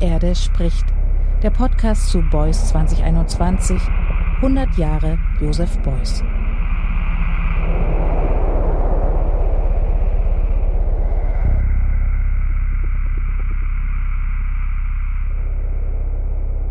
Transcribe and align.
Erde 0.00 0.34
spricht. 0.34 0.86
Der 1.42 1.50
Podcast 1.50 2.08
zu 2.08 2.22
Beuys 2.22 2.68
2021. 2.68 3.80
100 4.36 4.78
Jahre 4.78 5.18
Josef 5.40 5.78
Beuys. 5.80 6.22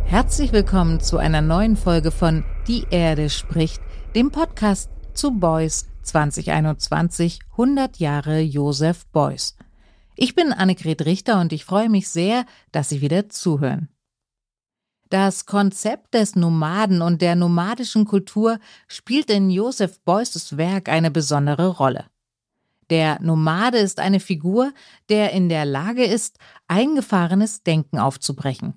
Herzlich 0.06 0.52
willkommen 0.52 1.00
zu 1.00 1.20
einer 1.20 1.42
neuen 1.42 1.78
Folge 1.78 2.10
von 2.10 2.43
Die 2.68 2.88
Erde 2.89 3.30
spricht, 3.30 3.82
dem 4.16 4.32
Podcast 4.32 4.89
zu 5.14 5.38
Beuys 5.38 5.88
2021 6.02 7.42
100 7.52 7.98
Jahre 7.98 8.39
Josef 8.39 9.06
Beuys. 9.07 9.56
Ich 10.22 10.36
bin 10.36 10.52
Annegret 10.52 11.06
Richter 11.06 11.39
und 11.39 11.54
ich 11.54 11.64
freue 11.64 11.88
mich 11.88 12.10
sehr, 12.10 12.46
dass 12.74 12.89
Sie 12.89 13.00
wieder 13.00 13.30
zuhören. 13.30 13.88
Das 15.10 15.46
Konzept 15.46 16.14
des 16.14 16.36
Nomaden 16.36 17.02
und 17.02 17.21
der 17.21 17.38
nomadischen 17.38 18.04
Kultur 18.04 18.60
spielt 18.90 19.29
in 19.29 19.50
Joseph 19.50 20.02
Beuys 20.02 20.57
Werk 20.57 20.90
eine 20.90 21.10
besondere 21.10 21.70
Rolle. 21.70 22.04
Der 22.90 23.21
Nomade 23.21 23.78
ist 23.78 24.02
eine 24.02 24.20
Figur, 24.20 24.74
der 25.07 25.32
in 25.32 25.48
der 25.48 25.64
Lage 25.64 26.04
ist, 26.04 26.38
eingefahrenes 26.68 27.64
Denken 27.64 27.98
aufzubrechen. 27.98 28.74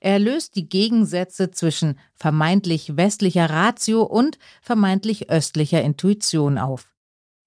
Er 0.00 0.18
löst 0.18 0.56
die 0.56 0.66
Gegensätze 0.66 1.50
zwischen 1.50 1.98
vermeintlich 2.14 2.96
westlicher 2.96 3.50
Ratio 3.50 4.02
und 4.02 4.38
vermeintlich 4.62 5.28
östlicher 5.28 5.82
Intuition 5.82 6.56
auf. 6.56 6.95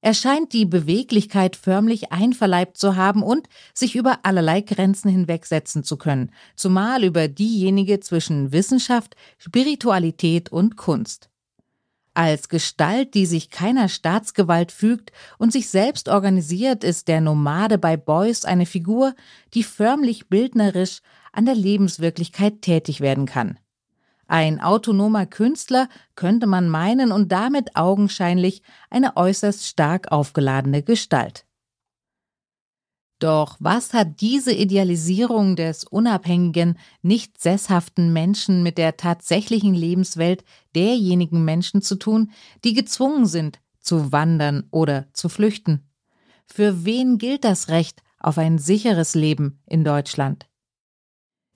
Er 0.02 0.14
scheint 0.14 0.54
die 0.54 0.66
Beweglichkeit 0.66 1.58
förmlich 1.58 2.12
einverleibt 2.12 2.78
zu 2.78 2.96
haben 2.96 3.22
und 3.22 3.48
sich 3.74 3.96
über 3.96 4.20
allerlei 4.24 4.62
Grenzen 4.62 5.10
hinwegsetzen 5.10 5.84
zu 5.84 5.98
können, 5.98 6.32
zumal 6.56 7.04
über 7.04 7.28
diejenige 7.28 8.00
zwischen 8.00 8.54
Wissenschaft, 8.54 9.16
Spiritualität 9.38 10.52
und 10.52 10.78
Kunst. 10.78 11.30
Als 12.14 12.50
Gestalt, 12.50 13.14
die 13.14 13.26
sich 13.26 13.50
keiner 13.50 13.88
Staatsgewalt 13.88 14.72
fügt 14.72 15.12
und 15.38 15.52
sich 15.52 15.70
selbst 15.70 16.10
organisiert, 16.10 16.84
ist 16.84 17.08
der 17.08 17.22
Nomade 17.22 17.78
bei 17.78 17.98
Beuys 17.98 18.46
eine 18.46 18.66
Figur, 18.66 19.16
die 19.54 19.64
förmlich 19.64 20.28
bildnerisch 20.28 21.02
an 21.32 21.46
der 21.46 21.56
Lebenswirklichkeit 21.56 22.62
tätig 22.62 23.02
werden 23.02 23.26
kann. 23.26 23.60
Ein 24.30 24.62
autonomer 24.62 25.26
Künstler 25.26 25.90
könnte 26.14 26.46
man 26.46 26.70
meinen 26.70 27.12
und 27.12 27.32
damit 27.32 27.76
augenscheinlich 27.76 28.62
eine 28.92 29.18
äußerst 29.18 29.66
stark 29.66 30.12
aufgeladene 30.12 30.84
Gestalt. 30.84 31.48
Doch 33.18 33.58
was 33.60 33.92
hat 33.92 34.22
diese 34.22 34.54
Idealisierung 34.54 35.56
des 35.56 35.84
unabhängigen, 35.84 36.78
nicht 37.02 37.42
sesshaften 37.42 38.14
Menschen 38.14 38.62
mit 38.62 38.78
der 38.78 38.98
tatsächlichen 38.98 39.74
Lebenswelt 39.74 40.46
derjenigen 40.76 41.44
Menschen 41.44 41.82
zu 41.82 41.96
tun, 41.96 42.32
die 42.64 42.76
gezwungen 42.76 43.26
sind, 43.26 43.60
zu 43.80 44.12
wandern 44.12 44.68
oder 44.70 45.08
zu 45.12 45.28
flüchten? 45.28 45.90
Für 46.46 46.86
wen 46.86 47.18
gilt 47.18 47.44
das 47.44 47.70
Recht 47.70 48.04
auf 48.20 48.38
ein 48.38 48.60
sicheres 48.60 49.16
Leben 49.16 49.64
in 49.66 49.84
Deutschland? 49.84 50.49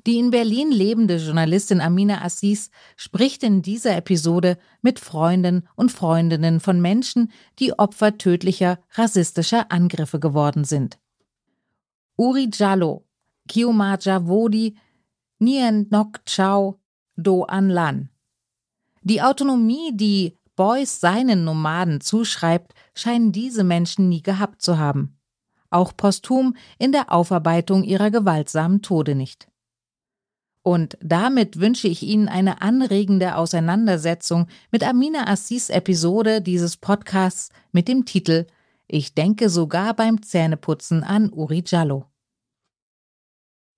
Die 0.06 0.18
in 0.18 0.32
Berlin 0.32 0.72
lebende 0.72 1.16
Journalistin 1.16 1.80
Amina 1.80 2.24
Assis 2.24 2.72
spricht 2.98 3.42
in 3.42 3.62
dieser 3.62 3.96
Episode 3.96 4.58
mit 4.82 5.00
Freunden 5.00 5.68
und 5.76 5.94
Freundinnen 5.94 6.60
von 6.60 6.82
Menschen, 6.82 7.32
die 7.60 7.78
Opfer 7.80 8.18
tödlicher 8.18 8.80
rassistischer 8.92 9.72
Angriffe 9.72 10.20
geworden 10.20 10.66
sind. 10.66 11.00
Uri 12.18 12.50
Jallo, 12.52 13.06
Kioma 13.48 13.98
Javodi, 14.00 14.76
Nien 15.40 15.88
Nok 15.90 16.26
Chao, 16.26 16.82
Do 17.16 17.44
An 17.44 17.70
Lan. 17.70 18.10
Die 19.04 19.22
Autonomie, 19.22 19.96
die 19.96 20.38
Beuys 20.56 21.00
seinen 21.00 21.46
Nomaden 21.46 22.02
zuschreibt, 22.02 22.74
scheinen 22.94 23.32
diese 23.32 23.64
Menschen 23.64 24.10
nie 24.10 24.22
gehabt 24.22 24.62
zu 24.62 24.78
haben. 24.78 25.18
Auch 25.70 25.96
posthum 25.96 26.56
in 26.78 26.92
der 26.92 27.12
Aufarbeitung 27.12 27.84
ihrer 27.84 28.12
gewaltsamen 28.12 28.82
Tode 28.82 29.16
nicht. 29.16 29.48
Und 30.64 30.98
damit 31.02 31.60
wünsche 31.60 31.90
ich 31.90 32.04
Ihnen 32.04 32.30
eine 32.30 32.62
anregende 32.62 33.36
Auseinandersetzung 33.36 34.48
mit 34.72 34.88
Amina 34.88 35.28
Assis 35.28 35.70
Episode 35.70 36.42
dieses 36.42 36.78
Podcasts 36.78 37.50
mit 37.74 37.90
dem 37.90 38.06
Titel 38.06 38.48
Ich 38.88 39.14
denke 39.14 39.50
sogar 39.50 39.94
beim 39.94 40.22
Zähneputzen 40.22 41.04
an 41.04 41.32
Uri 41.34 41.64
Jallo. 41.66 42.13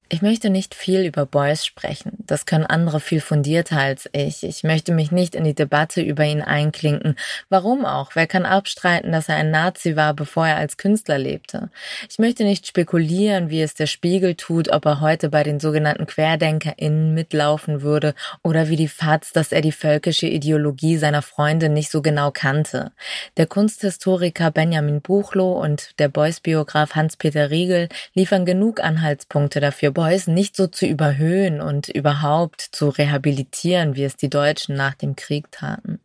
Ich 0.07 0.21
möchte 0.21 0.51
nicht 0.51 0.75
viel 0.75 1.03
über 1.03 1.25
Beuys 1.25 1.65
sprechen. 1.65 2.11
Das 2.27 2.45
können 2.45 2.67
andere 2.67 2.99
viel 2.99 3.21
fundierter 3.21 3.79
als 3.79 4.07
ich. 4.11 4.43
Ich 4.43 4.63
möchte 4.63 4.93
mich 4.93 5.11
nicht 5.11 5.33
in 5.33 5.43
die 5.43 5.55
Debatte 5.55 5.99
über 5.99 6.23
ihn 6.23 6.43
einklinken. 6.43 7.15
Warum 7.49 7.85
auch? 7.85 8.11
Wer 8.13 8.27
kann 8.27 8.45
abstreiten, 8.45 9.11
dass 9.11 9.29
er 9.29 9.37
ein 9.37 9.49
Nazi 9.49 9.95
war, 9.95 10.13
bevor 10.13 10.45
er 10.45 10.57
als 10.57 10.77
Künstler 10.77 11.17
lebte? 11.17 11.71
Ich 12.07 12.19
möchte 12.19 12.43
nicht 12.43 12.67
spekulieren, 12.67 13.49
wie 13.49 13.63
es 13.63 13.73
der 13.73 13.87
Spiegel 13.87 14.35
tut, 14.35 14.69
ob 14.69 14.85
er 14.85 15.01
heute 15.01 15.29
bei 15.29 15.41
den 15.41 15.59
sogenannten 15.59 16.05
QuerdenkerInnen 16.05 17.15
mitlaufen 17.15 17.81
würde 17.81 18.13
oder 18.43 18.69
wie 18.69 18.75
die 18.75 18.87
FAZ, 18.87 19.33
dass 19.33 19.51
er 19.51 19.61
die 19.61 19.71
völkische 19.71 20.27
Ideologie 20.27 20.97
seiner 20.97 21.23
Freunde 21.23 21.67
nicht 21.69 21.89
so 21.89 22.03
genau 22.03 22.29
kannte. 22.29 22.91
Der 23.37 23.47
Kunsthistoriker 23.47 24.51
Benjamin 24.51 25.01
Buchloh 25.01 25.53
und 25.53 25.97
der 25.97 26.09
Beuys-Biograf 26.09 26.93
Hans-Peter 26.93 27.49
Riegel 27.49 27.89
liefern 28.13 28.45
genug 28.45 28.83
Anhaltspunkte 28.83 29.59
dafür, 29.59 29.95
Beuys 30.05 30.27
nicht 30.27 30.55
so 30.55 30.67
zu 30.67 30.85
überhöhen 30.85 31.61
und 31.61 31.89
überhaupt 31.89 32.61
zu 32.61 32.89
rehabilitieren, 32.89 33.95
wie 33.95 34.03
es 34.03 34.15
die 34.15 34.29
Deutschen 34.29 34.75
nach 34.75 34.93
dem 34.93 35.15
Krieg 35.15 35.51
taten. 35.51 35.99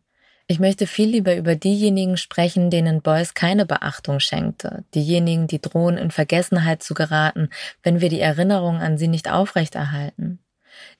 Ich 0.47 0.59
möchte 0.59 0.87
viel 0.87 1.07
lieber 1.07 1.35
über 1.35 1.55
diejenigen 1.55 2.17
sprechen, 2.17 2.71
denen 2.71 3.03
Beuys 3.03 3.35
keine 3.35 3.67
Beachtung 3.67 4.19
schenkte, 4.19 4.85
diejenigen, 4.95 5.45
die 5.45 5.61
drohen 5.61 5.97
in 5.97 6.09
Vergessenheit 6.09 6.81
zu 6.81 6.95
geraten, 6.95 7.49
wenn 7.83 8.01
wir 8.01 8.09
die 8.09 8.21
Erinnerung 8.21 8.77
an 8.77 8.97
sie 8.97 9.07
nicht 9.07 9.31
aufrechterhalten. 9.31 10.39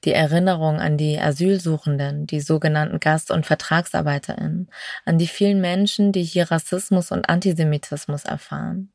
Die 0.03 0.13
Erinnerung 0.13 0.79
an 0.79 0.95
die 0.95 1.19
Asylsuchenden, 1.19 2.27
die 2.27 2.39
sogenannten 2.39 2.99
Gast- 2.99 3.31
und 3.31 3.47
Vertragsarbeiterinnen, 3.47 4.69
an 5.05 5.17
die 5.17 5.25
vielen 5.25 5.59
Menschen, 5.59 6.11
die 6.11 6.23
hier 6.23 6.51
Rassismus 6.51 7.09
und 7.09 7.29
Antisemitismus 7.29 8.25
erfahren. 8.25 8.91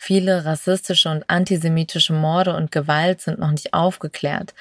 Viele 0.00 0.44
rassistische 0.44 1.10
und 1.10 1.28
antisemitische 1.28 2.12
Morde 2.12 2.54
und 2.56 2.70
Gewalt 2.70 3.20
sind 3.20 3.40
noch 3.40 3.50
nicht 3.50 3.74
aufgeklärt. 3.74 4.54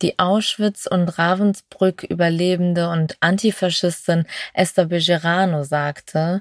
Die 0.00 0.20
Auschwitz- 0.20 0.86
und 0.86 1.18
Ravensbrück-Überlebende 1.18 2.88
und 2.88 3.16
Antifaschistin 3.18 4.26
Esther 4.54 4.86
Bejerano 4.86 5.64
sagte, 5.64 6.40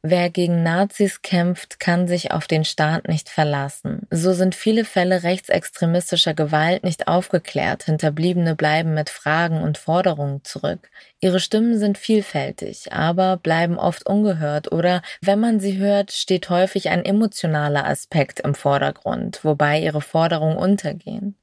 wer 0.00 0.30
gegen 0.30 0.62
Nazis 0.62 1.20
kämpft, 1.20 1.78
kann 1.78 2.08
sich 2.08 2.30
auf 2.32 2.46
den 2.46 2.64
Staat 2.64 3.06
nicht 3.06 3.28
verlassen. 3.28 4.06
So 4.10 4.32
sind 4.32 4.54
viele 4.54 4.86
Fälle 4.86 5.22
rechtsextremistischer 5.22 6.32
Gewalt 6.32 6.82
nicht 6.82 7.06
aufgeklärt. 7.06 7.82
Hinterbliebene 7.84 8.54
bleiben 8.54 8.94
mit 8.94 9.10
Fragen 9.10 9.60
und 9.60 9.76
Forderungen 9.76 10.42
zurück. 10.42 10.88
Ihre 11.20 11.40
Stimmen 11.40 11.78
sind 11.78 11.98
vielfältig, 11.98 12.90
aber 12.90 13.36
bleiben 13.36 13.78
oft 13.78 14.06
ungehört 14.06 14.72
oder 14.72 15.02
wenn 15.20 15.40
man 15.40 15.60
sie 15.60 15.76
hört, 15.76 16.10
steht 16.12 16.48
häufig 16.48 16.88
ein 16.88 17.04
emotionaler 17.04 17.86
Aspekt 17.86 18.40
im 18.40 18.54
Vordergrund, 18.54 19.44
wobei 19.44 19.80
ihre 19.80 20.00
Forderungen 20.00 20.56
untergehen. 20.56 21.36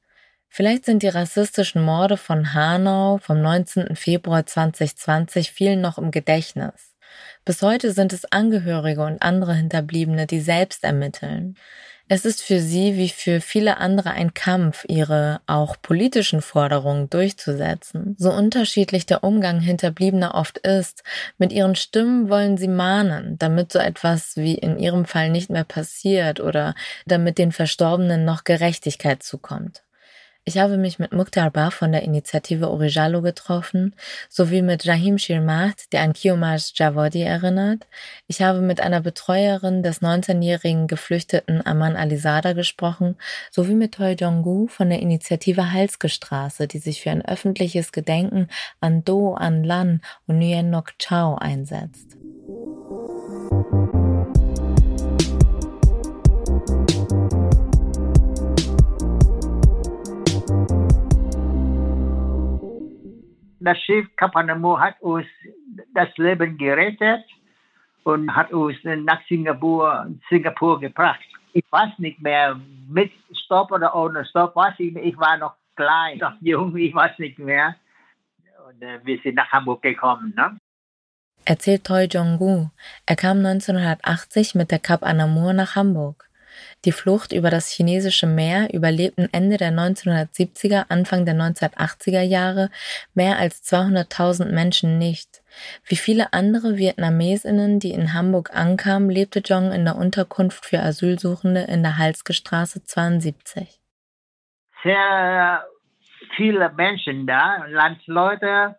Vielleicht 0.54 0.84
sind 0.84 1.02
die 1.02 1.08
rassistischen 1.08 1.82
Morde 1.82 2.18
von 2.18 2.54
Hanau 2.54 3.20
vom 3.20 3.42
19. 3.42 3.96
Februar 3.96 4.46
2020 4.46 5.50
vielen 5.50 5.80
noch 5.80 5.98
im 5.98 6.12
Gedächtnis. 6.12 6.94
Bis 7.46 7.62
heute 7.62 7.94
sind 7.94 8.12
es 8.12 8.30
Angehörige 8.34 9.02
und 9.06 9.22
andere 9.22 9.56
Hinterbliebene, 9.56 10.28
die 10.28 10.42
selbst 10.42 10.84
ermitteln. 10.84 11.56
Es 12.10 12.26
ist 12.26 12.42
für 12.42 12.60
sie 12.60 12.98
wie 12.98 13.08
für 13.08 13.40
viele 13.40 13.78
andere 13.78 14.12
ein 14.12 14.34
Kampf, 14.34 14.84
ihre 14.90 15.40
auch 15.48 15.78
politischen 15.82 16.42
Forderungen 16.42 17.10
durchzusetzen. 17.10 18.18
So 18.20 18.34
unterschiedlich 18.34 19.06
der 19.06 19.24
Umgang 19.24 19.62
Hinterbliebener 19.62 20.36
oft 20.36 20.58
ist, 20.58 21.04
mit 21.38 21.54
ihren 21.54 21.76
Stimmen 21.76 22.28
wollen 22.28 22.58
sie 22.58 22.68
mahnen, 22.68 23.38
damit 23.40 23.72
so 23.72 23.80
etwas 23.80 24.36
wie 24.36 24.56
in 24.56 24.78
ihrem 24.78 25.06
Fall 25.06 25.30
nicht 25.30 25.50
mehr 25.50 25.64
passiert 25.64 26.42
oder 26.42 26.76
damit 27.06 27.38
den 27.38 27.54
Verstorbenen 27.54 28.26
noch 28.26 28.44
Gerechtigkeit 28.44 29.24
zukommt. 29.24 29.84
Ich 30.44 30.58
habe 30.58 30.78
mich 30.78 30.98
mit 30.98 31.14
Mukhtar 31.14 31.52
Bar 31.52 31.70
von 31.70 31.92
der 31.92 32.02
Initiative 32.02 32.72
Orijalo 32.72 33.22
getroffen, 33.22 33.96
sowie 34.28 34.64
mit 34.64 34.88
Rahim 34.88 35.20
Shirmat, 35.20 35.92
der 35.92 36.02
an 36.02 36.14
Kiomaj 36.14 36.72
Javodi 36.74 37.22
erinnert. 37.22 37.86
Ich 38.26 38.42
habe 38.42 38.60
mit 38.60 38.82
einer 38.82 39.02
Betreuerin 39.02 39.84
des 39.84 40.02
19-jährigen 40.02 40.88
Geflüchteten 40.88 41.64
Aman 41.64 41.96
Alizada 41.96 42.54
gesprochen, 42.54 43.18
sowie 43.52 43.76
mit 43.76 43.94
Toy 43.94 44.14
Jonggu 44.14 44.66
von 44.68 44.90
der 44.90 45.00
Initiative 45.00 45.72
Halsgestraße, 45.72 46.68
die 46.68 46.80
sich 46.80 47.04
für 47.04 47.12
ein 47.12 47.24
öffentliches 47.24 47.92
Gedenken 47.92 48.48
an 48.80 49.04
Do 49.06 49.36
An 49.36 49.64
Lan 49.64 50.02
und 50.26 50.40
Nguyen 50.40 50.72
Nok 50.72 50.98
Chao 50.98 51.36
einsetzt. 51.36 52.18
Das 63.62 63.78
Schiff 63.80 64.08
Kapanemu 64.16 64.80
hat 64.80 65.00
uns 65.02 65.28
das 65.94 66.10
Leben 66.18 66.58
gerettet 66.58 67.24
und 68.04 68.36
hat 68.36 68.52
uns 68.52 68.78
nach 68.84 69.22
Singapur, 69.28 70.08
Singapur 70.30 70.80
gebracht. 70.80 71.20
Ich 71.54 71.66
weiß 71.70 72.00
nicht 72.00 72.22
mehr, 72.22 72.60
mit 72.90 73.12
Stopp 73.46 73.72
oder 73.72 73.94
ohne 73.96 74.26
Stopp, 74.26 74.56
weiß 74.56 74.76
ich 74.80 74.96
Ich 74.96 75.18
war 75.18 75.38
noch 75.38 75.56
klein, 75.76 76.18
noch 76.18 76.34
jung, 76.42 76.76
ich 76.76 76.94
weiß 76.94 77.20
nicht 77.20 77.40
mehr. 77.40 77.76
Und 78.68 78.82
äh, 78.82 79.00
wir 79.04 79.20
sind 79.22 79.36
nach 79.36 79.52
Hamburg 79.52 79.82
gekommen. 79.82 80.34
Ne? 80.36 80.58
Erzählt 81.46 81.86
Toi 81.86 82.06
Jong-gu. 82.06 82.70
Er 83.06 83.16
kam 83.16 83.38
1980 83.38 84.56
mit 84.56 84.72
der 84.72 84.80
Cap 84.80 85.04
Anamur 85.04 85.54
nach 85.54 85.76
Hamburg. 85.76 86.31
Die 86.84 86.92
Flucht 86.92 87.32
über 87.32 87.52
das 87.52 87.70
chinesische 87.70 88.26
Meer 88.26 88.74
überlebten 88.74 89.30
Ende 89.32 89.58
der 89.58 89.72
1970er, 89.72 90.86
Anfang 90.90 91.26
der 91.26 91.36
1980er 91.36 92.22
Jahre 92.22 92.72
mehr 93.14 93.38
als 93.38 93.62
200.000 93.64 94.52
Menschen 94.52 94.98
nicht. 94.98 95.44
Wie 95.86 95.96
viele 95.96 96.34
andere 96.34 96.78
Vietnamesinnen, 96.78 97.80
die 97.80 97.92
in 97.92 98.14
Hamburg 98.14 98.50
ankamen, 98.56 99.12
lebte 99.12 99.42
Jong 99.46 99.72
in 99.72 99.86
der 99.86 99.96
Unterkunft 99.96 100.66
für 100.66 100.80
Asylsuchende 100.80 101.62
in 101.62 101.84
der 101.84 102.00
Halske 102.00 102.34
Straße 102.34 102.84
72. 102.84 103.80
Sehr 104.84 105.64
viele 106.36 106.72
Menschen 106.72 107.28
da, 107.28 107.64
Landsleute, 107.68 108.76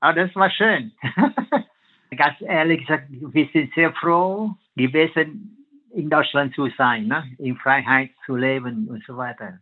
aber 0.00 0.14
das 0.14 0.34
war 0.34 0.50
schön. 0.50 0.92
Ganz 2.16 2.40
ehrlich 2.40 2.80
gesagt, 2.80 3.08
wir 3.10 3.48
sind 3.52 3.74
sehr 3.74 3.92
froh 3.92 4.54
gewesen, 4.76 5.63
in 5.94 6.10
Deutschland 6.10 6.54
zu 6.54 6.68
sein, 6.76 7.06
ne? 7.06 7.24
in 7.38 7.56
Freiheit 7.56 8.10
zu 8.26 8.36
leben 8.36 8.88
und 8.88 9.04
so 9.06 9.16
weiter. 9.16 9.60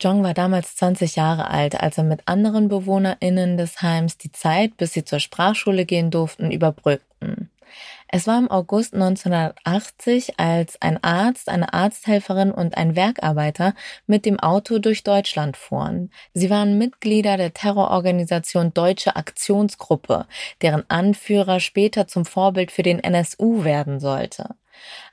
Jong 0.00 0.22
war 0.22 0.34
damals 0.34 0.76
20 0.76 1.16
Jahre 1.16 1.50
alt, 1.50 1.80
als 1.80 1.98
er 1.98 2.04
mit 2.04 2.22
anderen 2.26 2.68
BewohnerInnen 2.68 3.56
des 3.56 3.82
Heims 3.82 4.16
die 4.16 4.30
Zeit, 4.30 4.76
bis 4.76 4.92
sie 4.92 5.04
zur 5.04 5.18
Sprachschule 5.18 5.86
gehen 5.86 6.12
durften, 6.12 6.52
überbrückten. 6.52 7.50
Es 8.10 8.26
war 8.26 8.38
im 8.38 8.50
August 8.50 8.94
1980, 8.94 10.38
als 10.40 10.80
ein 10.80 11.02
Arzt, 11.02 11.50
eine 11.50 11.74
Arzthelferin 11.74 12.52
und 12.52 12.76
ein 12.76 12.96
Werkarbeiter 12.96 13.74
mit 14.06 14.24
dem 14.24 14.40
Auto 14.40 14.78
durch 14.78 15.02
Deutschland 15.02 15.58
fuhren. 15.58 16.10
Sie 16.32 16.48
waren 16.48 16.78
Mitglieder 16.78 17.36
der 17.36 17.52
Terrororganisation 17.52 18.72
Deutsche 18.72 19.16
Aktionsgruppe, 19.16 20.26
deren 20.62 20.88
Anführer 20.88 21.60
später 21.60 22.06
zum 22.06 22.24
Vorbild 22.24 22.70
für 22.70 22.82
den 22.82 23.00
NSU 23.00 23.64
werden 23.64 24.00
sollte. 24.00 24.54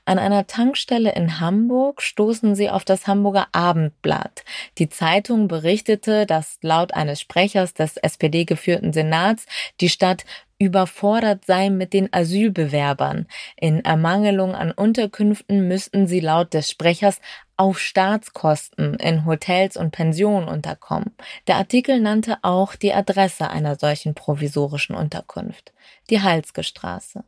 An 0.04 0.18
einer 0.18 0.46
Tankstelle 0.46 1.12
in 1.14 1.40
Hamburg 1.40 2.00
stoßen 2.02 2.54
sie 2.54 2.70
auf 2.70 2.84
das 2.84 3.06
Hamburger 3.06 3.48
Abendblatt. 3.52 4.44
Die 4.78 4.88
Zeitung 4.88 5.48
berichtete, 5.48 6.26
dass 6.26 6.58
laut 6.62 6.94
eines 6.94 7.20
Sprechers 7.20 7.74
des 7.74 7.96
SPD 7.96 8.44
geführten 8.44 8.92
Senats 8.92 9.46
die 9.80 9.88
Stadt 9.88 10.24
überfordert 10.58 11.44
sei 11.44 11.70
mit 11.70 11.92
den 11.92 12.12
Asylbewerbern. 12.12 13.26
In 13.56 13.84
Ermangelung 13.84 14.54
an 14.54 14.72
Unterkünften 14.72 15.68
müssten 15.68 16.06
sie 16.06 16.20
laut 16.20 16.54
des 16.54 16.70
Sprechers 16.70 17.20
auf 17.56 17.78
Staatskosten 17.78 18.94
in 18.94 19.24
Hotels 19.26 19.76
und 19.76 19.90
Pensionen 19.90 20.48
unterkommen. 20.48 21.14
Der 21.46 21.56
Artikel 21.56 22.00
nannte 22.00 22.38
auch 22.42 22.74
die 22.74 22.92
Adresse 22.92 23.50
einer 23.50 23.76
solchen 23.76 24.14
provisorischen 24.14 24.94
Unterkunft, 24.94 25.72
die 26.10 26.22
Halske 26.22 26.62
Straße. 26.62 27.24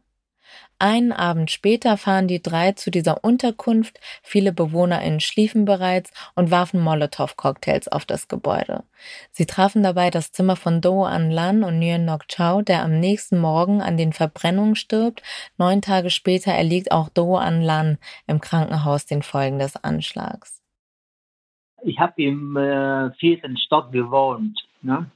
Einen 0.80 1.10
Abend 1.10 1.50
später 1.50 1.96
fahren 1.96 2.28
die 2.28 2.40
drei 2.40 2.70
zu 2.70 2.92
dieser 2.92 3.25
Unterkunft, 3.25 3.98
viele 4.22 4.52
BewohnerInnen 4.52 5.19
schliefen 5.19 5.64
bereits 5.64 6.12
und 6.36 6.52
warfen 6.52 6.80
Molotow-Cocktails 6.80 7.88
auf 7.88 8.04
das 8.04 8.28
Gebäude. 8.28 8.84
Sie 9.32 9.44
trafen 9.44 9.82
dabei 9.82 10.10
das 10.10 10.30
Zimmer 10.30 10.54
von 10.54 10.80
Do 10.80 11.04
An 11.04 11.32
Lan 11.32 11.64
und 11.64 11.80
Nguyen 11.80 12.04
Nok 12.04 12.28
Chao, 12.28 12.62
der 12.62 12.84
am 12.84 13.00
nächsten 13.00 13.40
Morgen 13.40 13.82
an 13.82 13.96
den 13.96 14.12
Verbrennungen 14.12 14.76
stirbt. 14.76 15.22
Neun 15.56 15.82
Tage 15.82 16.10
später 16.10 16.52
erliegt 16.52 16.92
auch 16.92 17.08
Do 17.08 17.36
An 17.36 17.60
Lan 17.60 17.98
im 18.28 18.40
Krankenhaus 18.40 19.04
den 19.04 19.22
Folgen 19.22 19.58
des 19.58 19.82
Anschlags. 19.82 20.62
Ich 21.82 21.98
habe 21.98 22.22
im 22.22 22.56
äh, 22.56 23.10
vierten 23.14 23.56
Stock 23.56 23.90
gewohnt. 23.90 24.60
Ne? 24.82 25.10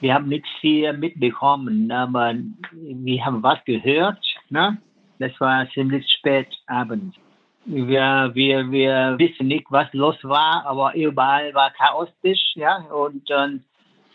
Wir 0.00 0.14
haben 0.14 0.28
nichts 0.28 0.48
viel 0.60 0.92
mitbekommen, 0.94 1.92
aber 1.92 2.34
wir 2.72 3.24
haben 3.24 3.44
was 3.44 3.64
gehört. 3.64 4.18
Ne? 4.52 4.76
Das 5.18 5.32
war 5.40 5.66
ziemlich 5.70 6.06
spät 6.12 6.48
abends. 6.66 7.16
Wir, 7.64 8.30
wir, 8.34 8.70
wir 8.70 9.14
wissen 9.18 9.46
nicht, 9.46 9.64
was 9.70 9.90
los 9.94 10.16
war, 10.22 10.66
aber 10.66 10.94
überall 10.94 11.54
war 11.54 11.70
chaotisch, 11.70 12.52
ja, 12.56 12.76
und 12.92 13.28
dann 13.30 13.64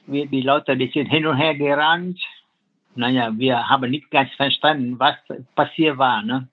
wir, 0.06 0.28
die 0.28 0.42
Leute, 0.42 0.78
die 0.78 0.92
sind 0.94 1.08
hin 1.08 1.26
und 1.26 1.38
her 1.38 1.56
gerannt. 1.56 2.20
Naja, 2.96 3.32
wir 3.36 3.68
haben 3.68 3.90
nicht 3.90 4.12
ganz 4.12 4.32
verstanden, 4.36 5.00
was 5.00 5.16
passiert 5.56 5.98
war, 5.98 6.22
ne? 6.22 6.48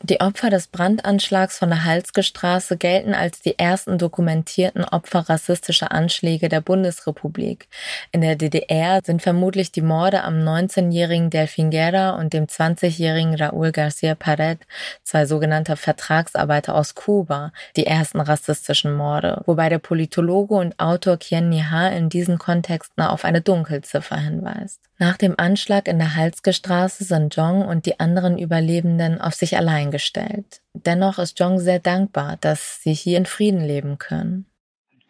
Die 0.00 0.20
Opfer 0.20 0.48
des 0.48 0.68
Brandanschlags 0.68 1.58
von 1.58 1.70
der 1.70 1.84
Halske 1.84 2.22
Straße 2.22 2.76
gelten 2.76 3.14
als 3.14 3.40
die 3.40 3.58
ersten 3.58 3.98
dokumentierten 3.98 4.84
Opfer 4.84 5.28
rassistischer 5.28 5.90
Anschläge 5.90 6.48
der 6.48 6.60
Bundesrepublik. 6.60 7.66
In 8.12 8.20
der 8.20 8.36
DDR 8.36 9.00
sind 9.04 9.22
vermutlich 9.22 9.72
die 9.72 9.82
Morde 9.82 10.22
am 10.22 10.36
19-jährigen 10.36 11.30
Delfin 11.30 11.72
Guerra 11.72 12.10
und 12.10 12.32
dem 12.32 12.46
20-jährigen 12.46 13.34
Raúl 13.34 13.70
García 13.70 14.14
Pared, 14.14 14.60
zwei 15.02 15.26
sogenannte 15.26 15.76
Vertragsarbeiter 15.76 16.76
aus 16.76 16.94
Kuba, 16.94 17.52
die 17.76 17.86
ersten 17.86 18.20
rassistischen 18.20 18.94
Morde, 18.94 19.42
wobei 19.46 19.68
der 19.68 19.80
Politologe 19.80 20.54
und 20.54 20.78
Autor 20.78 21.16
Kien 21.16 21.48
Niha 21.48 21.88
in 21.88 22.08
diesen 22.08 22.38
Kontexten 22.38 23.02
auf 23.02 23.24
eine 23.24 23.40
Dunkelziffer 23.40 24.16
hinweist. 24.16 24.87
Nach 25.00 25.16
dem 25.16 25.34
Anschlag 25.38 25.86
in 25.86 25.98
der 25.98 26.16
Halske 26.16 26.52
Straße 26.52 27.04
sind 27.04 27.36
Jong 27.36 27.62
und 27.62 27.86
die 27.86 28.00
anderen 28.00 28.36
Überlebenden 28.36 29.20
auf 29.20 29.34
sich 29.34 29.56
allein 29.56 29.92
gestellt. 29.92 30.60
Dennoch 30.74 31.18
ist 31.18 31.38
Jong 31.38 31.60
sehr 31.60 31.78
dankbar, 31.78 32.36
dass 32.40 32.82
sie 32.82 32.94
hier 32.94 33.16
in 33.16 33.26
Frieden 33.26 33.60
leben 33.60 33.98
können. 33.98 34.46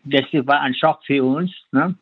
Das 0.05 0.25
war 0.33 0.61
ein 0.61 0.75
Schock 0.75 1.01
für 1.07 1.25
uns, 1.25 1.51
ne? 1.73 1.95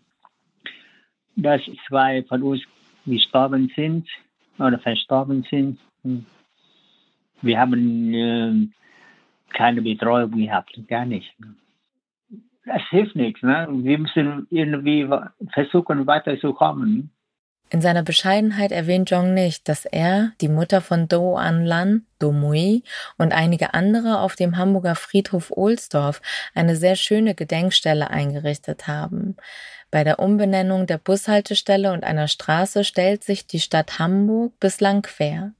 dass 1.37 1.61
zwei 1.87 2.25
von 2.25 2.43
uns 2.43 2.63
gestorben 3.07 3.71
sind 3.77 4.09
oder 4.59 4.79
verstorben 4.81 5.47
sind. 5.49 5.79
Wir 7.43 7.59
haben 7.61 8.15
äh, 8.15 8.69
keine 9.53 9.83
Betreuung 9.83 10.33
gehabt, 10.33 10.77
gar 10.89 11.05
nicht. 11.05 11.33
Das 12.65 12.83
hilft 12.91 13.15
nichts. 13.15 13.43
Ne? 13.43 13.69
Wir 13.71 13.99
müssen 13.99 14.49
irgendwie 14.51 15.09
versuchen, 15.53 16.05
weiterzukommen. 16.07 17.11
In 17.69 17.81
seiner 17.81 18.05
Bescheidenheit 18.05 18.71
erwähnt 18.71 19.11
Jong 19.11 19.35
nicht, 19.35 19.69
dass 19.69 19.87
er, 19.87 20.33
die 20.41 20.49
Mutter 20.49 20.81
von 20.81 21.09
Do 21.09 21.35
An 21.35 21.65
Lan, 21.65 22.07
Do 22.21 22.31
Mui 22.31 22.85
und 23.19 23.33
einige 23.33 23.75
andere 23.75 24.21
auf 24.21 24.37
dem 24.37 24.57
Hamburger 24.57 24.95
Friedhof 24.95 25.51
Ohlsdorf 25.51 26.23
eine 26.55 26.77
sehr 26.77 26.95
schöne 26.95 27.35
Gedenkstelle 27.35 28.09
eingerichtet 28.09 28.87
haben. 28.87 29.37
Bei 29.91 30.05
der 30.05 30.21
Umbenennung 30.21 30.87
der 30.87 30.99
Bushaltestelle 30.99 31.93
und 31.93 32.05
einer 32.05 32.29
Straße 32.29 32.85
stellt 32.85 33.25
sich 33.25 33.49
die 33.49 33.61
Stadt 33.61 33.99
Hamburg 33.99 34.53
bislang 34.61 35.03
quer. 35.03 35.53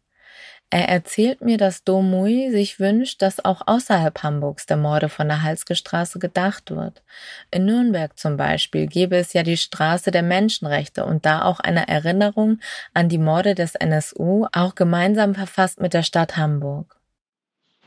Er 0.71 0.89
erzählt 0.89 1.43
mir, 1.43 1.59
dass 1.59 1.85
Domui 1.85 2.51
sich 2.51 2.81
wünscht, 2.81 3.23
dass 3.23 3.45
auch 3.45 3.63
außerhalb 3.67 4.21
Hamburgs 4.25 4.67
der 4.67 4.77
Morde 4.77 5.09
von 5.09 5.29
der 5.29 5.43
Halske 5.45 5.77
Straße 5.77 6.19
gedacht 6.19 6.71
wird. 6.73 7.05
In 7.53 7.67
Nürnberg 7.67 8.19
zum 8.19 8.37
Beispiel 8.37 8.89
gäbe 8.89 9.17
es 9.17 9.33
ja 9.33 9.45
die 9.45 9.57
Straße 9.57 10.11
der 10.11 10.25
Menschenrechte 10.25 11.05
und 11.05 11.25
da 11.25 11.43
auch 11.43 11.61
eine 11.61 11.87
Erinnerung 11.87 12.59
an 12.95 13.09
die 13.09 13.19
Morde 13.19 13.55
des 13.55 13.77
NSU, 13.77 14.47
auch 14.53 14.75
gemeinsam 14.75 15.37
verfasst 15.37 15.81
mit 15.81 15.95
der 15.95 16.03
Stadt 16.03 16.37
Hamburg. 16.37 16.97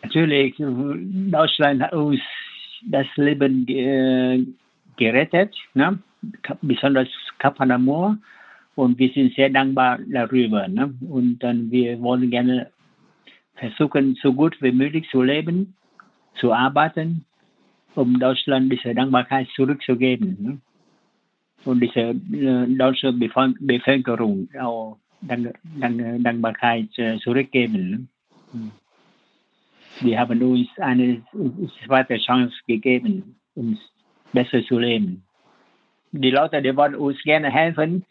Natürlich, 0.01 0.55
Deutschland 0.57 1.81
hat 1.81 1.93
uns 1.93 2.21
das 2.89 3.07
Leben 3.17 3.65
gerettet, 4.98 5.53
ne? 5.74 6.00
besonders 6.62 7.09
Kapanamur. 7.39 8.17
Und 8.79 8.98
wir 8.98 9.12
sind 9.12 9.36
sehr 9.36 9.50
dankbar 9.50 10.00
darüber. 10.07 10.65
Ne? 10.69 10.93
Und 11.01 11.39
dann 11.39 11.69
wir 11.69 12.00
wollen 12.00 12.29
gerne 12.29 12.71
versuchen, 13.55 14.15
so 14.24 14.31
gut 14.31 14.55
wie 14.62 14.71
möglich 14.71 15.05
zu 15.12 15.21
leben, 15.21 15.75
zu 16.36 16.53
arbeiten, 16.53 17.25
um 17.95 18.17
Deutschland 18.17 18.71
diese 18.71 18.95
Dankbarkeit 18.95 19.50
zurückzugeben. 19.53 20.38
Ne? 20.39 20.62
Und 21.65 21.81
diese 21.81 22.15
äh, 22.31 22.67
deutsche 22.74 23.12
Bevölkerung 23.12 24.48
auch 24.57 24.98
Dank, 25.24 25.53
Dank, 25.77 26.24
Dankbarkeit 26.24 26.98
äh, 26.98 27.19
zurückgeben. 27.19 27.89
Ne? 27.89 28.07
Hm. 28.53 28.71
Wir 30.00 30.19
haben 30.21 30.41
uns 30.41 30.69
eine 30.77 31.21
zweite 31.86 32.17
Chance 32.17 32.55
gegeben, 32.65 33.36
uns 33.55 33.77
besser 34.31 34.63
zu 34.63 34.79
leben. 34.79 35.21
Die 36.13 36.31
Leute, 36.31 36.62
die 36.62 36.74
wollen 36.77 36.95
uns 36.95 37.21
gerne 37.24 37.51
helfen, 37.51 38.05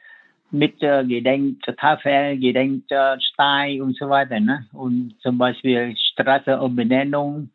mit 0.50 0.82
äh, 0.82 1.04
Gedenktafel, 1.04 2.38
Gedenkstein 2.38 3.82
und 3.82 3.96
so 3.96 4.08
weiter. 4.08 4.40
Ne? 4.40 4.66
Und 4.72 5.14
zum 5.20 5.38
Beispiel 5.38 5.94
Straßenumbenennung, 6.12 7.50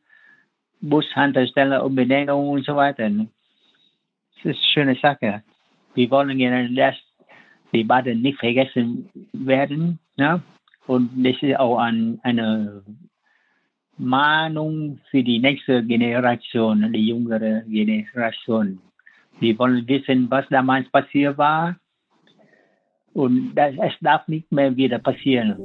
Bushaltestelle 0.82 1.84
Umbenennung 1.84 2.50
und 2.50 2.66
so 2.66 2.76
weiter. 2.76 3.10
Ne? 3.10 3.28
Das 4.44 4.56
ist 4.56 4.58
eine 4.58 4.74
schöne 4.74 4.96
Sache. 4.96 5.44
Wir 5.96 6.10
wollen 6.12 6.38
gerne 6.38 6.70
das 6.74 6.96
Debatte 7.74 8.16
nicht 8.16 8.40
vergessen 8.40 9.10
werden. 9.34 10.00
Ne? 10.18 10.42
Und 10.86 11.10
das 11.24 11.42
ist 11.42 11.58
auch 11.58 11.78
ein, 11.78 12.20
eine 12.24 12.84
Mahnung 13.98 15.00
für 15.10 15.24
die 15.24 15.40
nächste 15.40 15.84
Generation, 15.84 16.92
die 16.92 17.08
jüngere 17.08 17.62
Generation. 17.62 18.80
Wir 19.40 19.58
wollen 19.58 19.88
wissen, 19.88 20.30
was 20.30 20.48
damals 20.50 20.90
passiert 20.90 21.38
war. 21.38 21.76
Und 23.14 23.54
das, 23.56 23.76
es 23.80 23.94
darf 24.02 24.28
nicht 24.28 24.52
mehr 24.52 24.76
wieder 24.76 25.00
passieren. 25.00 25.58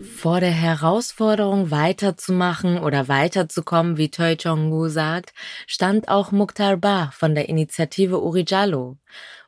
Vor 0.00 0.40
der 0.40 0.50
Herausforderung 0.50 1.70
weiterzumachen 1.70 2.78
oder 2.78 3.06
weiterzukommen, 3.06 3.96
wie 3.98 4.10
Toi 4.10 4.34
Chong-gu 4.34 4.88
sagt, 4.88 5.32
stand 5.68 6.08
auch 6.08 6.32
Mukhtar 6.32 6.76
Ba 6.76 7.10
von 7.12 7.36
der 7.36 7.48
Initiative 7.48 8.20
Urijallo. 8.20 8.96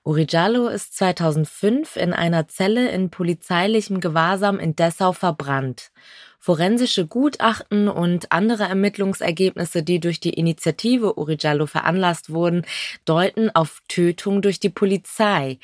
Urijallo 0.05 0.69
ist 0.69 0.97
2005 0.97 1.97
in 1.97 2.13
einer 2.13 2.47
Zelle 2.47 2.89
in 2.91 3.11
polizeilichem 3.11 4.01
Gewahrsam 4.01 4.61
in 4.61 4.77
Dessau 4.77 5.13
verbrannt. 5.13 5.91
Forensische 6.43 7.07
Gutachten 7.07 7.87
und 7.87 8.33
andere 8.33 8.65
Ermittlungsergebnisse, 8.65 9.83
die 9.83 10.01
durch 10.01 10.21
die 10.21 10.33
Initiative 10.33 11.19
Urijallo 11.19 11.67
veranlasst 11.67 12.31
wurden, 12.31 12.65
deuten 13.05 13.51
auf 13.51 13.83
Tötung 13.89 14.41
durch 14.41 14.59
die 14.59 14.71
Polizei. 14.71 15.59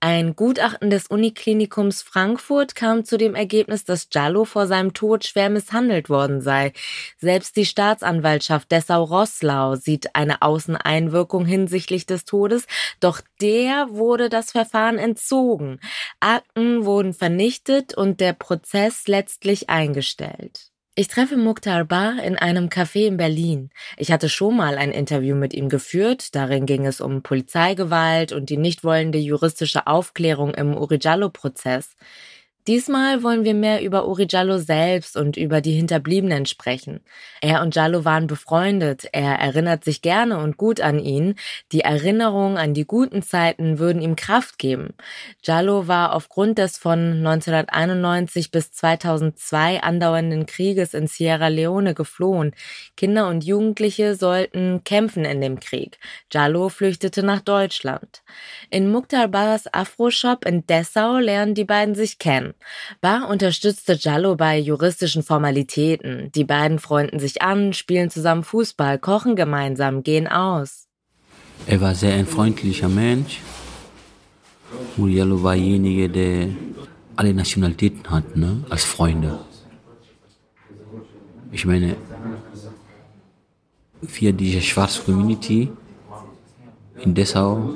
Ein 0.00 0.36
Gutachten 0.36 0.90
des 0.90 1.08
Uniklinikums 1.08 2.02
Frankfurt 2.02 2.76
kam 2.76 3.04
zu 3.04 3.16
dem 3.18 3.34
Ergebnis, 3.34 3.84
dass 3.84 4.08
Giallo 4.08 4.44
vor 4.44 4.68
seinem 4.68 4.94
Tod 4.94 5.26
schwer 5.26 5.50
misshandelt 5.50 6.08
worden 6.08 6.40
sei. 6.40 6.72
Selbst 7.16 7.56
die 7.56 7.66
Staatsanwaltschaft 7.66 8.70
Dessau-Rosslau 8.70 9.74
sieht 9.74 10.14
eine 10.14 10.40
Außeneinwirkung 10.42 11.44
hinsichtlich 11.46 12.06
des 12.06 12.24
Todes, 12.24 12.68
doch 13.00 13.20
der 13.40 13.88
wurde 13.90 14.28
das 14.28 14.52
Verfahren 14.52 14.98
entzogen. 14.98 15.80
Akten 16.20 16.84
wurden 16.84 17.12
vernichtet 17.12 17.92
und 17.94 18.20
der 18.20 18.34
Prozess 18.34 19.08
letztlich 19.08 19.68
eingestellt. 19.68 20.70
Ich 20.98 21.06
treffe 21.06 21.36
Mukhtar 21.36 21.84
Ba 21.84 22.18
in 22.24 22.34
einem 22.34 22.70
Café 22.70 23.06
in 23.06 23.18
Berlin. 23.18 23.70
Ich 23.98 24.10
hatte 24.10 24.28
schon 24.28 24.56
mal 24.56 24.76
ein 24.76 24.90
Interview 24.90 25.36
mit 25.36 25.54
ihm 25.54 25.68
geführt. 25.68 26.34
Darin 26.34 26.66
ging 26.66 26.86
es 26.86 27.00
um 27.00 27.22
Polizeigewalt 27.22 28.32
und 28.32 28.50
die 28.50 28.56
nicht 28.56 28.82
wollende 28.82 29.18
juristische 29.18 29.86
Aufklärung 29.86 30.54
im 30.54 30.76
Urijallo-Prozess. 30.76 31.94
Diesmal 32.68 33.22
wollen 33.22 33.46
wir 33.46 33.54
mehr 33.54 33.82
über 33.82 34.06
Uri 34.06 34.26
Jallo 34.28 34.58
selbst 34.58 35.16
und 35.16 35.38
über 35.38 35.62
die 35.62 35.72
Hinterbliebenen 35.72 36.44
sprechen. 36.44 37.00
Er 37.40 37.62
und 37.62 37.74
Jallo 37.74 38.04
waren 38.04 38.26
befreundet, 38.26 39.08
er 39.12 39.36
erinnert 39.36 39.84
sich 39.84 40.02
gerne 40.02 40.36
und 40.36 40.58
gut 40.58 40.82
an 40.82 40.98
ihn. 40.98 41.36
Die 41.72 41.80
Erinnerung 41.80 42.58
an 42.58 42.74
die 42.74 42.84
guten 42.84 43.22
Zeiten 43.22 43.78
würden 43.78 44.02
ihm 44.02 44.16
Kraft 44.16 44.58
geben. 44.58 44.92
Jallo 45.42 45.88
war 45.88 46.14
aufgrund 46.14 46.58
des 46.58 46.76
von 46.76 47.24
1991 47.26 48.50
bis 48.50 48.70
2002 48.72 49.82
andauernden 49.82 50.44
Krieges 50.44 50.92
in 50.92 51.06
Sierra 51.06 51.48
Leone 51.48 51.94
geflohen. 51.94 52.54
Kinder 52.98 53.28
und 53.28 53.44
Jugendliche 53.44 54.14
sollten 54.14 54.84
kämpfen 54.84 55.24
in 55.24 55.40
dem 55.40 55.58
Krieg. 55.58 55.98
Jallo 56.30 56.68
flüchtete 56.68 57.22
nach 57.22 57.40
Deutschland. 57.40 58.22
In 58.68 58.90
Mukhtar 58.90 59.28
Bas 59.28 59.72
Afro-Shop 59.72 60.44
in 60.44 60.66
Dessau 60.66 61.16
lernen 61.16 61.54
die 61.54 61.64
beiden 61.64 61.94
sich 61.94 62.18
kennen. 62.18 62.52
Bar 63.00 63.28
unterstützte 63.28 63.94
Jallo 63.94 64.36
bei 64.36 64.58
juristischen 64.58 65.22
Formalitäten. 65.22 66.30
Die 66.32 66.44
beiden 66.44 66.78
freunden 66.78 67.18
sich 67.18 67.42
an, 67.42 67.72
spielen 67.72 68.10
zusammen 68.10 68.44
Fußball, 68.44 68.98
kochen 68.98 69.36
gemeinsam, 69.36 70.02
gehen 70.02 70.26
aus. 70.26 70.86
Er 71.66 71.80
war 71.80 71.94
sehr 71.94 72.14
ein 72.14 72.26
freundlicher 72.26 72.88
Mensch. 72.88 73.40
Muriello 74.96 75.42
war 75.42 75.54
derjenige, 75.54 76.08
der 76.08 76.48
alle 77.16 77.34
Nationalitäten 77.34 78.10
hat, 78.10 78.36
ne, 78.36 78.64
als 78.68 78.84
Freunde. 78.84 79.38
Ich 81.50 81.64
meine, 81.64 81.96
für 84.06 84.32
diese 84.32 84.60
schwarze 84.60 85.02
Community 85.02 85.70
in 87.02 87.14
Dessau, 87.14 87.74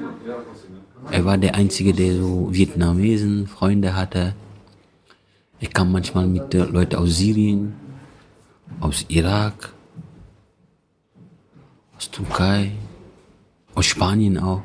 er 1.11 1.25
war 1.25 1.39
der 1.39 1.55
Einzige, 1.55 1.93
der 1.93 2.15
so 2.17 2.49
Vietnamesen 2.53 3.47
Freunde 3.47 3.97
hatte. 3.97 4.35
Ich 5.62 5.73
kam 5.73 5.92
manchmal 5.92 6.26
mit 6.26 6.52
Leuten 6.54 6.97
aus 6.97 7.19
Syrien, 7.19 7.75
aus 8.81 9.07
Irak, 9.07 9.73
aus 11.97 12.11
Türkei, 12.11 12.73
aus 13.76 13.87
Spanien 13.87 14.38
auch. 14.38 14.62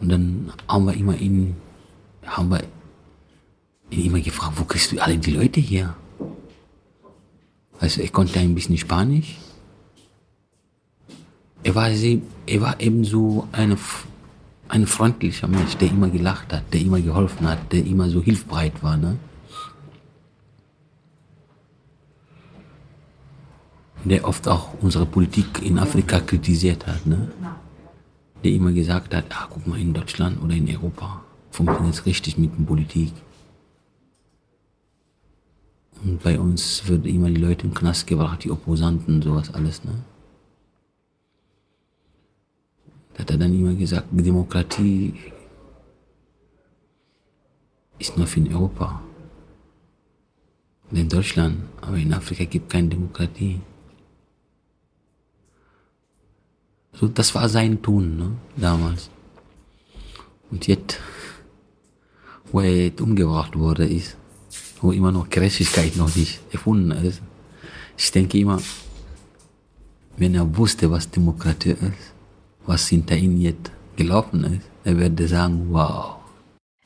Und 0.00 0.08
dann 0.08 0.50
haben 0.66 0.86
wir 0.86 0.94
immer 0.94 1.14
ihn, 1.20 1.56
haben 2.24 2.48
wir 2.52 2.62
ihn 3.90 4.06
immer 4.06 4.20
gefragt, 4.20 4.54
wo 4.56 4.64
kriegst 4.64 4.92
du 4.92 4.98
alle 4.98 5.18
die 5.18 5.32
Leute 5.32 5.60
hier? 5.60 5.94
Also 7.80 8.00
ich 8.00 8.14
konnte 8.14 8.40
ein 8.40 8.54
bisschen 8.54 8.78
Spanisch. 8.78 9.36
Er 11.62 11.74
war, 11.74 11.92
sehr, 11.92 12.16
er 12.46 12.62
war 12.62 12.80
eben 12.80 13.04
so 13.04 13.46
eine, 13.52 13.76
ein 14.68 14.86
freundlicher 14.86 15.48
Mensch, 15.48 15.76
der 15.76 15.90
immer 15.90 16.08
gelacht 16.08 16.50
hat, 16.50 16.72
der 16.72 16.80
immer 16.80 17.02
geholfen 17.02 17.46
hat, 17.46 17.70
der 17.74 17.84
immer 17.84 18.08
so 18.08 18.22
hilfbereit 18.22 18.82
war. 18.82 18.96
Ne? 18.96 19.18
Der 24.04 24.26
oft 24.28 24.46
auch 24.48 24.74
unsere 24.80 25.06
Politik 25.06 25.62
in 25.62 25.78
Afrika 25.78 26.20
kritisiert 26.20 26.86
hat, 26.86 27.06
ne? 27.06 27.30
der 28.42 28.52
immer 28.52 28.72
gesagt 28.72 29.14
hat, 29.14 29.24
ah, 29.30 29.48
guck 29.50 29.66
mal, 29.66 29.80
in 29.80 29.94
Deutschland 29.94 30.42
oder 30.42 30.54
in 30.54 30.68
Europa 30.68 31.22
funktioniert 31.50 31.94
es 31.94 32.04
richtig 32.04 32.36
mit 32.36 32.50
der 32.58 32.64
Politik. 32.64 33.12
Und 36.02 36.22
bei 36.22 36.38
uns 36.38 36.86
wird 36.86 37.06
immer 37.06 37.30
die 37.30 37.40
Leute 37.40 37.66
im 37.66 37.72
Knast 37.72 38.06
gebracht, 38.06 38.44
die 38.44 38.50
Opposanten, 38.50 39.22
sowas 39.22 39.54
alles. 39.54 39.82
Ne? 39.84 39.92
Da 43.14 43.20
hat 43.20 43.30
er 43.30 43.38
dann 43.38 43.54
immer 43.54 43.72
gesagt, 43.72 44.08
Demokratie 44.10 45.14
ist 47.98 48.18
nur 48.18 48.26
für 48.26 48.40
in 48.40 48.54
Europa. 48.54 49.00
in 50.90 51.08
Deutschland, 51.08 51.62
aber 51.80 51.96
in 51.96 52.12
Afrika 52.12 52.44
gibt 52.44 52.66
es 52.66 52.72
keine 52.72 52.88
Demokratie. 52.88 53.60
So, 56.94 57.08
das 57.08 57.34
war 57.34 57.48
sein 57.48 57.82
Tun 57.82 58.16
ne, 58.16 58.30
damals. 58.56 59.10
Und 60.50 60.66
jetzt, 60.66 60.98
wo 62.52 62.60
er 62.60 62.86
jetzt 62.86 63.00
umgebracht 63.00 63.58
wurde, 63.58 63.86
ist, 63.86 64.16
wo 64.80 64.92
immer 64.92 65.10
noch 65.10 65.28
Gerechtigkeit 65.28 65.96
noch 65.96 66.14
nicht 66.14 66.40
erfunden 66.52 66.92
ist. 66.92 67.20
Ich 67.96 68.12
denke 68.12 68.38
immer, 68.38 68.60
wenn 70.16 70.34
er 70.34 70.56
wusste, 70.56 70.90
was 70.90 71.10
Demokratie 71.10 71.70
ist, 71.70 72.14
was 72.66 72.88
hinter 72.88 73.16
ihm 73.16 73.36
jetzt 73.40 73.72
gelaufen 73.96 74.44
ist, 74.44 74.70
er 74.84 74.96
würde 74.96 75.26
sagen, 75.26 75.68
wow. 75.70 76.16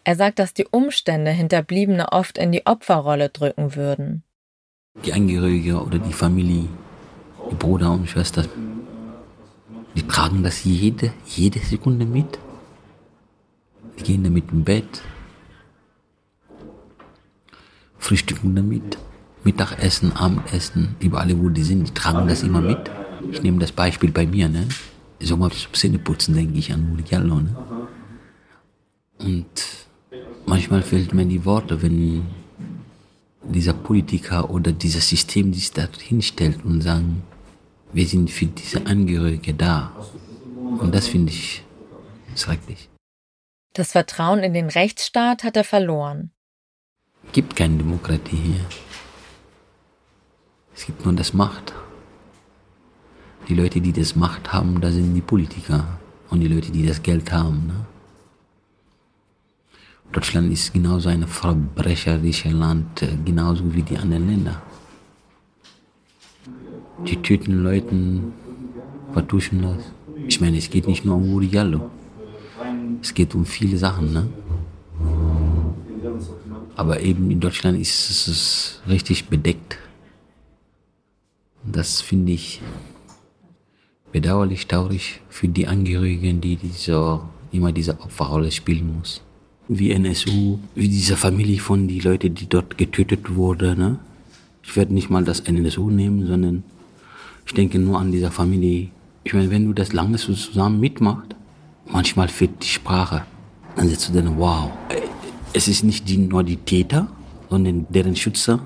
Er 0.05 0.17
sagt, 0.17 0.39
dass 0.39 0.55
die 0.55 0.67
Umstände 0.71 1.31
Hinterbliebene 1.31 2.13
oft 2.13 2.39
in 2.39 2.53
die 2.53 2.65
Opferrolle 2.65 3.29
drücken 3.29 3.75
würden. 3.75 4.23
Die 5.05 5.13
Angehörige 5.13 5.83
oder 5.83 5.99
die 5.99 6.13
Familie, 6.13 6.69
die 7.51 7.55
Bruder 7.55 7.93
und 7.93 8.09
Schwester 8.09 8.45
die 9.95 10.03
tragen 10.07 10.43
das 10.43 10.65
jede, 10.65 11.13
jede 11.27 11.61
Sekunde 11.61 12.07
mit. 12.07 12.39
Die 13.99 14.05
gehen 14.05 14.25
damit 14.25 14.45
im 14.53 14.65
Bett, 14.65 15.03
frühstücken 17.99 18.55
damit, 18.55 18.99
Mittagessen, 19.45 20.13
Abendessen, 20.13 20.97
überall 21.01 21.37
wo 21.39 21.49
die 21.49 21.63
sind, 21.63 21.89
die 21.89 21.95
tragen 21.95 22.29
das 22.29 22.43
immer 22.43 22.61
mit. 22.61 22.91
Ich 23.33 23.43
nehme 23.43 23.59
das 23.59 23.73
Beispiel 23.73 24.13
bei 24.13 24.27
mir, 24.27 24.49
ne? 24.49 24.69
So 25.21 25.37
mal 25.37 25.51
zum 25.51 25.73
Zähneputzen 25.75 26.35
denke 26.35 26.59
ich 26.59 26.73
an 26.73 26.93
Uri 26.93 27.05
ne? 27.19 27.57
Und 29.19 29.47
manchmal 30.47 30.83
fehlt 30.83 31.13
mir 31.13 31.27
die 31.27 31.45
Worte, 31.45 31.83
wenn 31.83 32.23
dieser 33.43 33.73
Politiker 33.73 34.51
oder 34.51 34.73
dieses 34.73 35.09
System 35.09 35.53
sich 35.53 35.73
da 35.73 35.89
hinstellt 35.99 36.65
und 36.65 36.83
sagen, 36.83 37.23
wir 37.93 38.07
sind 38.07 38.31
für 38.31 38.47
diese 38.47 38.87
Angehörige 38.87 39.55
da. 39.55 39.93
Und 40.79 40.95
das 40.95 41.09
finde 41.09 41.33
ich 41.33 41.65
schrecklich. 42.37 42.89
Das 43.75 43.93
Vertrauen 43.93 44.41
in 44.41 44.55
den 44.55 44.69
Rechtsstaat 44.69 45.45
hat 45.45 45.57
er 45.57 45.65
verloren. 45.65 46.33
Es 47.27 47.33
gibt 47.33 47.57
keine 47.57 47.77
Demokratie 47.79 48.37
hier. 48.37 48.65
Es 50.75 50.87
gibt 50.87 51.05
nur 51.05 51.15
das 51.15 51.33
Macht. 51.33 51.73
Die 53.49 53.55
Leute, 53.55 53.81
die 53.81 53.93
das 53.93 54.15
Macht 54.15 54.53
haben, 54.53 54.81
da 54.81 54.91
sind 54.91 55.15
die 55.15 55.21
Politiker 55.21 55.99
und 56.31 56.41
die 56.41 56.49
Leute, 56.49 56.71
die 56.71 56.87
das 56.87 57.03
Geld 57.03 57.33
haben. 57.33 57.67
Ne? 57.67 57.87
Deutschland 60.13 60.53
ist 60.53 60.73
genauso 60.73 61.09
ein 61.09 61.27
verbrecherisches 61.27 62.53
Land, 62.53 63.03
äh, 63.03 63.17
genauso 63.25 63.75
wie 63.75 63.83
die 63.83 63.97
anderen 63.97 64.27
Länder. 64.27 64.63
Die 67.07 67.17
töten 67.23 67.63
Leuten, 67.63 68.33
vertuschen 69.13 69.63
das. 69.63 69.93
Ich 70.27 70.41
meine, 70.41 70.59
es 70.59 70.69
geht 70.71 70.87
nicht 70.87 71.05
nur 71.05 71.17
um 71.17 71.33
Uri 71.33 71.47
Jallo. 71.47 71.91
Es 73.01 73.15
geht 73.15 73.35
um 73.35 73.45
viele 73.45 73.79
Sachen, 73.79 74.13
ne? 74.13 74.29
Aber 76.75 77.01
eben 77.01 77.31
in 77.31 77.41
Deutschland 77.41 77.81
ist 77.81 78.29
es 78.29 78.81
richtig 78.89 79.27
bedeckt. 79.29 79.79
Das 81.65 82.01
finde 82.01 82.33
ich 82.33 82.61
bedauerlich, 84.13 84.67
traurig 84.67 85.21
für 85.29 85.49
die 85.49 85.67
Angehörigen, 85.67 86.41
die 86.41 86.57
diese, 86.57 87.21
immer 87.53 87.73
diese 87.73 88.01
Opferrolle 88.01 88.51
spielen 88.51 88.97
muss. 88.97 89.23
Wie 89.69 89.91
NSU, 89.91 90.59
wie 90.75 90.89
diese 90.89 91.17
Familie 91.17 91.61
von 91.61 91.89
den 91.89 92.01
Leuten, 92.01 92.35
die 92.35 92.49
dort 92.49 92.79
getötet 92.79 93.35
wurden. 93.35 93.79
Ne? 93.79 93.99
Ich 94.63 94.77
werde 94.77 94.95
nicht 94.95 95.11
mal 95.11 95.25
das 95.25 95.41
NSU 95.41 95.91
nehmen, 95.91 96.27
sondern 96.27 96.65
ich 97.49 97.55
denke 97.55 97.79
nur 97.79 97.99
an 97.99 98.13
diese 98.13 98.31
Familie. 98.31 98.91
Ich 99.25 99.33
meine, 99.33 99.51
wenn 99.51 99.65
du 99.65 99.73
das 99.73 99.95
lange 99.95 100.19
so 100.19 100.35
zusammen 100.35 100.81
mitmachst, 100.81 101.35
manchmal 101.87 102.29
fehlt 102.29 102.63
die 102.63 102.69
Sprache. 102.69 103.25
Dann 103.75 103.89
sitzt 103.89 104.11
du 104.11 104.13
dann, 104.13 104.39
wow, 104.39 104.71
es 105.55 105.67
ist 105.67 105.83
nicht 105.83 106.07
die, 106.11 106.19
nur 106.19 106.45
die 106.45 106.59
Täter, 106.59 107.09
sondern 107.49 107.87
deren 107.89 108.17
Schützer, 108.17 108.61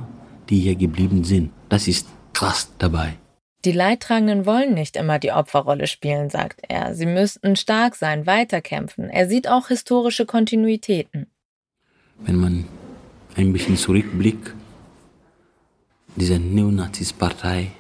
die 0.49 0.59
hier 0.59 0.75
geblieben 0.75 1.23
sind. 1.23 1.53
Das 1.69 1.87
ist 1.87 2.09
krass 2.33 2.73
dabei. 2.79 3.15
Die 3.65 3.71
Leidtragenden 3.71 4.47
wollen 4.47 4.75
nicht 4.75 4.97
immer 4.97 5.21
die 5.21 5.31
Opferrolle 5.31 5.87
spielen, 5.87 6.29
sagt 6.29 6.63
er. 6.69 6.97
Sie 6.97 7.07
müssten 7.07 7.55
stark 7.55 7.95
sein, 7.95 8.27
weiterkämpfen. 8.27 9.09
Er 9.11 9.29
sieht 9.29 9.47
auch 9.47 9.69
historische 9.69 10.27
Kontinuitäten. 10.27 11.29
Wenn 12.19 12.37
man 12.37 12.65
ein 13.37 13.53
bisschen 13.53 13.77
zurückblickt, 13.77 14.53
diese 16.17 16.41
Neonazis-Partei, 16.41 17.71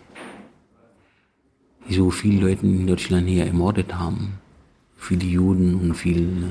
die 1.88 1.94
so 1.94 2.10
viele 2.10 2.48
Leute 2.48 2.66
in 2.66 2.86
Deutschland 2.86 3.28
hier 3.28 3.46
ermordet 3.46 3.94
haben, 3.94 4.34
viele 4.96 5.24
Juden 5.24 5.74
und 5.74 5.94
viele 5.94 6.50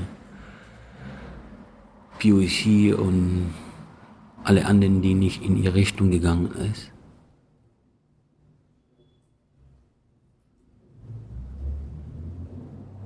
POC 2.18 2.98
und 2.98 3.50
alle 4.44 4.66
anderen, 4.66 5.02
die 5.02 5.14
nicht 5.14 5.42
in 5.42 5.62
ihre 5.62 5.74
Richtung 5.74 6.10
gegangen 6.10 6.50
sind. 6.56 6.92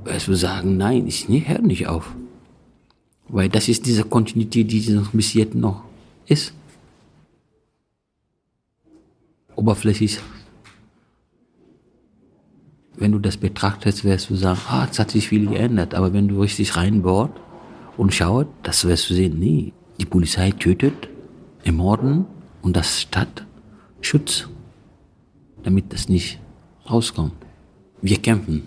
Also 0.04 0.34
sagen, 0.34 0.76
nein, 0.76 1.06
ich 1.06 1.28
nee, 1.28 1.42
hör 1.44 1.60
nicht 1.60 1.88
auf. 1.88 2.14
Weil 3.28 3.48
das 3.48 3.68
ist 3.68 3.86
diese 3.86 4.04
Kontinuität, 4.04 4.70
die 4.70 4.90
noch 4.90 5.10
bis 5.10 5.34
jetzt 5.34 5.54
noch 5.54 5.82
ist. 6.26 6.54
Oberflächlich. 9.56 10.20
Das 13.26 13.36
betrachtest, 13.36 14.04
wirst 14.04 14.30
du 14.30 14.36
sagen, 14.36 14.60
ah, 14.68 14.86
es 14.88 15.00
hat 15.00 15.10
sich 15.10 15.26
viel 15.26 15.48
geändert. 15.48 15.96
Aber 15.96 16.12
wenn 16.12 16.28
du 16.28 16.42
richtig 16.42 16.76
reinbohrt 16.76 17.32
und 17.96 18.14
schaut, 18.14 18.46
das 18.62 18.84
wirst 18.84 19.10
du 19.10 19.14
sehen, 19.14 19.40
nee, 19.40 19.72
die 19.98 20.04
Polizei 20.04 20.52
tötet, 20.52 21.08
ermorden 21.64 22.26
und 22.62 22.76
das 22.76 23.00
Stadt 23.00 23.44
schützt, 24.00 24.48
damit 25.64 25.92
das 25.92 26.08
nicht 26.08 26.38
rauskommt. 26.88 27.32
Wir 28.00 28.18
kämpfen. 28.18 28.62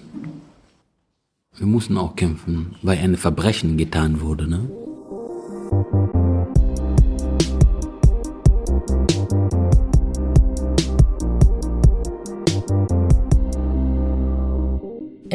Wir 1.56 1.66
mussten 1.66 1.98
auch 1.98 2.18
kämpfen, 2.18 2.76
weil 2.82 2.98
ein 2.98 3.16
Verbrechen 3.16 3.78
getan 3.78 4.20
wurde. 4.20 4.46
Ne? 4.46 4.70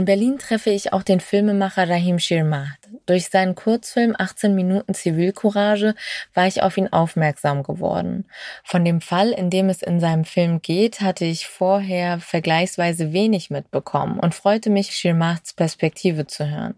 In 0.04 0.06
Berlin 0.06 0.38
treffe 0.38 0.68
ich 0.68 0.92
auch 0.92 1.02
den 1.02 1.18
Filmemacher 1.18 1.88
Rahim 1.88 2.18
Shirmah. 2.18 2.76
Durch 3.06 3.30
seinen 3.30 3.54
Kurzfilm 3.54 4.14
18 4.18 4.54
Minuten 4.54 4.92
Zivilcourage 4.92 5.94
war 6.34 6.46
ich 6.46 6.62
auf 6.62 6.76
ihn 6.76 6.92
aufmerksam 6.92 7.62
geworden. 7.62 8.26
Von 8.64 8.84
dem 8.84 9.00
Fall, 9.00 9.30
in 9.30 9.48
dem 9.48 9.70
es 9.70 9.80
in 9.80 10.00
seinem 10.00 10.26
Film 10.26 10.60
geht, 10.60 11.00
hatte 11.00 11.24
ich 11.24 11.46
vorher 11.46 12.20
vergleichsweise 12.20 13.14
wenig 13.14 13.48
mitbekommen 13.48 14.20
und 14.20 14.34
freute 14.34 14.68
mich, 14.68 14.94
Shirmahs 14.94 15.54
Perspektive 15.54 16.26
zu 16.26 16.50
hören. 16.50 16.74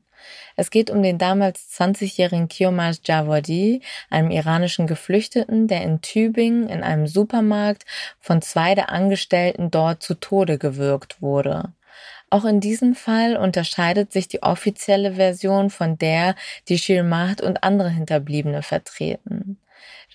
Es 0.54 0.70
geht 0.70 0.88
um 0.88 1.02
den 1.02 1.18
damals 1.18 1.68
20-jährigen 1.80 2.46
Kiomaj 2.46 2.98
Javadi, 3.02 3.82
einem 4.08 4.30
iranischen 4.30 4.86
Geflüchteten, 4.86 5.66
der 5.66 5.82
in 5.82 6.00
Tübingen 6.00 6.68
in 6.68 6.84
einem 6.84 7.08
Supermarkt 7.08 7.86
von 8.20 8.40
zwei 8.40 8.76
der 8.76 8.90
Angestellten 8.90 9.72
dort 9.72 10.00
zu 10.00 10.14
Tode 10.14 10.58
gewürgt 10.58 11.20
wurde. 11.20 11.72
Auch 12.28 12.44
in 12.44 12.60
diesem 12.60 12.94
Fall 12.94 13.36
unterscheidet 13.36 14.12
sich 14.12 14.26
die 14.26 14.42
offizielle 14.42 15.14
Version 15.14 15.70
von 15.70 15.96
der, 15.96 16.34
die 16.68 16.78
Shirmat 16.78 17.40
und 17.40 17.62
andere 17.62 17.90
Hinterbliebene 17.90 18.62
vertreten. 18.62 19.58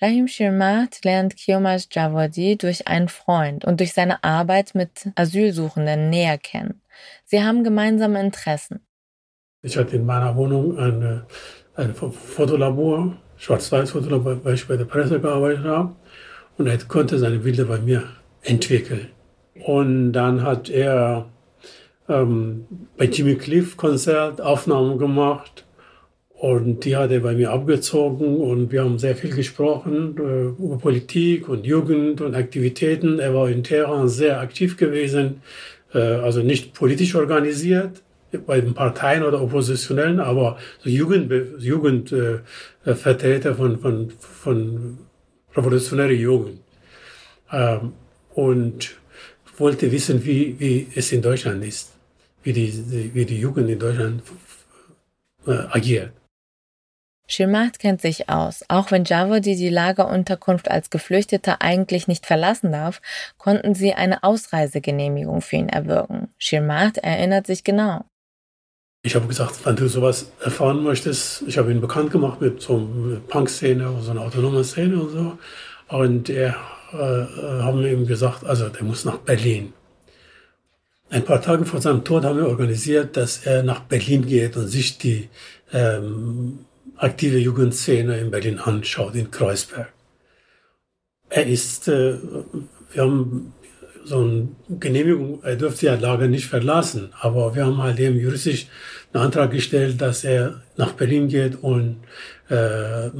Rahim 0.00 0.28
Shirmat 0.28 1.04
lernt 1.04 1.36
Kiomaj 1.36 1.86
Javadi 1.90 2.56
durch 2.56 2.88
einen 2.88 3.08
Freund 3.08 3.64
und 3.64 3.80
durch 3.80 3.92
seine 3.94 4.22
Arbeit 4.24 4.74
mit 4.74 5.08
Asylsuchenden 5.14 6.10
näher 6.10 6.38
kennen. 6.38 6.82
Sie 7.24 7.42
haben 7.42 7.64
gemeinsame 7.64 8.20
Interessen. 8.20 8.80
Ich 9.62 9.76
hatte 9.76 9.96
in 9.96 10.04
meiner 10.04 10.34
Wohnung 10.36 10.76
ein, 10.78 11.22
ein 11.76 11.94
Fotolabor, 11.94 13.16
Schwarz-Weiß-Fotolabor, 13.36 14.44
weil 14.44 14.54
ich 14.54 14.66
bei 14.66 14.76
der 14.76 14.84
Presse 14.84 15.20
gearbeitet 15.20 15.64
habe. 15.64 15.94
Und 16.58 16.66
er 16.66 16.78
konnte 16.78 17.18
seine 17.18 17.38
Bilder 17.38 17.64
bei 17.64 17.78
mir 17.78 18.02
entwickeln. 18.42 19.08
Und 19.64 20.12
dann 20.12 20.42
hat 20.42 20.68
er 20.68 21.31
ähm, 22.12 22.66
bei 22.96 23.06
Jimmy 23.06 23.36
Cliff 23.36 23.76
Konzert 23.76 24.40
Aufnahmen 24.40 24.98
gemacht 24.98 25.64
und 26.42 26.84
die 26.84 26.96
hat 26.96 27.12
er 27.12 27.20
bei 27.20 27.34
mir 27.34 27.52
abgezogen 27.52 28.38
und 28.38 28.72
wir 28.72 28.82
haben 28.82 28.98
sehr 28.98 29.14
viel 29.14 29.34
gesprochen 29.34 30.16
äh, 30.18 30.62
über 30.62 30.76
Politik 30.78 31.48
und 31.48 31.64
Jugend 31.64 32.20
und 32.20 32.34
Aktivitäten. 32.34 33.20
Er 33.20 33.32
war 33.32 33.48
in 33.48 33.62
Teheran 33.62 34.08
sehr 34.08 34.40
aktiv 34.40 34.76
gewesen, 34.76 35.40
äh, 35.94 35.98
also 35.98 36.42
nicht 36.42 36.74
politisch 36.74 37.14
organisiert 37.14 38.02
bei 38.46 38.60
den 38.60 38.74
Parteien 38.74 39.22
oder 39.22 39.40
Oppositionellen, 39.40 40.18
aber 40.18 40.58
so 40.82 40.88
Jugend, 40.90 41.30
Jugendvertreter 41.58 43.50
äh, 43.50 43.54
von, 43.54 43.78
von, 43.78 44.12
von 44.18 44.98
revolutionärer 45.54 46.10
Jugend. 46.10 46.58
Ähm, 47.52 47.92
und 48.34 48.96
wollte 49.58 49.92
wissen, 49.92 50.24
wie, 50.24 50.56
wie 50.58 50.88
es 50.96 51.12
in 51.12 51.22
Deutschland 51.22 51.62
ist 51.64 51.91
wie 52.42 52.52
die, 52.52 53.14
wie 53.14 53.24
die 53.24 53.38
Jugend 53.38 53.70
in 53.70 53.78
Deutschland 53.78 54.22
äh, 55.46 55.52
agiert. 55.70 56.12
Shirmat 57.28 57.78
kennt 57.78 58.02
sich 58.02 58.28
aus. 58.28 58.62
Auch 58.68 58.90
wenn 58.90 59.04
Javadi 59.04 59.56
die 59.56 59.70
Lagerunterkunft 59.70 60.70
als 60.70 60.90
Geflüchteter 60.90 61.62
eigentlich 61.62 62.06
nicht 62.08 62.26
verlassen 62.26 62.72
darf, 62.72 63.00
konnten 63.38 63.74
sie 63.74 63.94
eine 63.94 64.22
Ausreisegenehmigung 64.22 65.40
für 65.40 65.56
ihn 65.56 65.68
erwirken. 65.68 66.28
Shirmat 66.36 66.98
erinnert 66.98 67.46
sich 67.46 67.64
genau. 67.64 68.04
Ich 69.04 69.16
habe 69.16 69.26
gesagt, 69.26 69.64
wenn 69.64 69.76
du 69.76 69.88
sowas 69.88 70.30
erfahren 70.44 70.82
möchtest, 70.84 71.42
ich 71.46 71.58
habe 71.58 71.72
ihn 71.72 71.80
bekannt 71.80 72.10
gemacht 72.10 72.40
mit 72.40 72.60
so 72.60 72.76
einer 72.76 73.16
Punk-Szene, 73.20 73.96
so 74.00 74.10
einer 74.10 74.20
autonomen 74.20 74.62
Szene 74.62 75.00
und 75.00 75.10
so. 75.10 75.38
Und 75.88 76.28
er 76.28 76.54
äh, 76.92 76.96
äh 76.96 77.62
haben 77.62 77.84
ihm 77.84 78.06
gesagt, 78.06 78.44
also 78.44 78.68
der 78.68 78.84
muss 78.84 79.04
nach 79.04 79.18
Berlin. 79.18 79.72
Ein 81.12 81.26
paar 81.26 81.42
Tage 81.42 81.66
vor 81.66 81.82
seinem 81.82 82.04
Tod 82.04 82.24
haben 82.24 82.38
wir 82.38 82.48
organisiert, 82.48 83.18
dass 83.18 83.44
er 83.44 83.62
nach 83.62 83.80
Berlin 83.80 84.24
geht 84.24 84.56
und 84.56 84.66
sich 84.68 84.96
die 84.96 85.28
ähm, 85.70 86.60
aktive 86.96 87.36
Jugendszene 87.36 88.18
in 88.18 88.30
Berlin 88.30 88.58
anschaut, 88.58 89.14
in 89.14 89.30
Kreuzberg. 89.30 89.92
Er 91.28 91.46
ist, 91.46 91.86
äh, 91.88 92.14
wir 92.94 93.02
haben 93.02 93.52
so 94.06 94.20
eine 94.20 94.48
Genehmigung, 94.80 95.40
er 95.42 95.56
dürfte 95.56 95.84
ja 95.84 95.96
Lager 95.96 96.28
nicht 96.28 96.46
verlassen, 96.46 97.10
aber 97.20 97.54
wir 97.54 97.66
haben 97.66 97.82
halt 97.82 98.00
eben 98.00 98.18
juristisch 98.18 98.68
einen 99.12 99.24
Antrag 99.24 99.50
gestellt, 99.50 100.00
dass 100.00 100.24
er 100.24 100.62
nach 100.78 100.92
Berlin 100.92 101.28
geht 101.28 101.62
und 101.62 101.96
äh, 102.48 103.10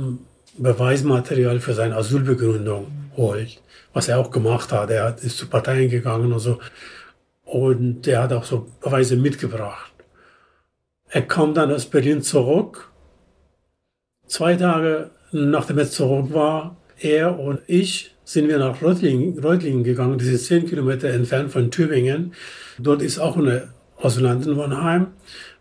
Beweismaterial 0.56 1.60
für 1.60 1.74
seine 1.74 1.96
Asylbegründung 1.96 2.86
holt, 3.18 3.60
was 3.92 4.08
er 4.08 4.18
auch 4.18 4.30
gemacht 4.30 4.72
hat. 4.72 4.88
Er 4.88 5.14
ist 5.20 5.36
zu 5.36 5.46
Parteien 5.46 5.90
gegangen 5.90 6.32
und 6.32 6.40
so. 6.40 6.58
Und 7.52 8.06
er 8.06 8.22
hat 8.22 8.32
auch 8.32 8.44
so 8.44 8.66
Beweise 8.80 9.14
mitgebracht. 9.16 9.92
Er 11.10 11.20
kam 11.20 11.52
dann 11.52 11.70
aus 11.70 11.84
Berlin 11.84 12.22
zurück. 12.22 12.90
Zwei 14.26 14.56
Tage 14.56 15.10
nachdem 15.32 15.76
er 15.76 15.90
zurück 15.90 16.32
war, 16.32 16.78
er 16.98 17.38
und 17.38 17.60
ich 17.66 18.14
sind 18.24 18.48
wir 18.48 18.58
nach 18.58 18.80
Reutlingen 18.80 19.84
gegangen. 19.84 20.16
Das 20.16 20.28
ist 20.28 20.46
zehn 20.46 20.66
Kilometer 20.66 21.08
entfernt 21.08 21.50
von 21.50 21.70
Tübingen. 21.70 22.32
Dort 22.78 23.02
ist 23.02 23.18
auch 23.18 23.36
eine 23.36 23.68
Asylantenwohnheim. 24.00 25.08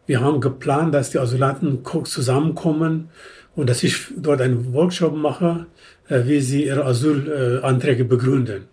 Wir 0.05 0.21
haben 0.21 0.39
geplant, 0.39 0.93
dass 0.93 1.09
die 1.09 1.19
Asylanten 1.19 1.83
zusammenkommen 2.05 3.09
und 3.53 3.69
dass 3.69 3.83
ich 3.83 4.07
dort 4.15 4.39
einen 4.39 4.73
Workshop 4.73 5.13
mache, 5.13 5.65
äh, 6.07 6.21
wie 6.25 6.39
sie 6.39 6.67
ihre 6.67 6.85
Asylanträge 6.85 8.05
begründen. 8.05 8.70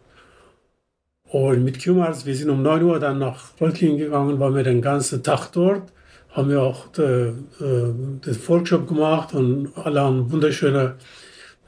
Und 1.31 1.63
mit 1.63 1.83
Kumars, 1.83 2.25
wir 2.25 2.35
sind 2.35 2.49
um 2.49 2.63
9 2.63 2.83
Uhr 2.83 2.99
dann 2.99 3.19
nach 3.19 3.51
Reutlingen 3.61 3.99
gegangen, 3.99 4.41
waren 4.41 4.55
wir 4.55 4.63
den 4.63 4.81
ganzen 4.81 5.23
Tag 5.23 5.53
dort, 5.53 5.93
haben 6.31 6.49
wir 6.49 6.63
auch 6.63 6.87
äh, 6.99 7.33
den 7.61 8.49
Workshop 8.49 8.89
gemacht 8.89 9.35
und 9.35 9.71
alle 9.77 10.01
haben 10.01 10.33
wunderschöne 10.33 10.95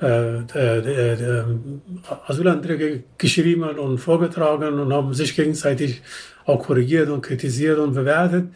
äh, 0.00 0.40
Asylanträge 2.26 3.02
geschrieben 3.18 3.64
und 3.64 3.98
vorgetragen 3.98 4.80
und 4.80 4.92
haben 4.92 5.12
sich 5.12 5.36
gegenseitig 5.36 6.00
auch 6.46 6.64
korrigiert 6.64 7.10
und 7.10 7.20
kritisiert 7.20 7.78
und 7.78 7.94
bewertet. 7.94 8.48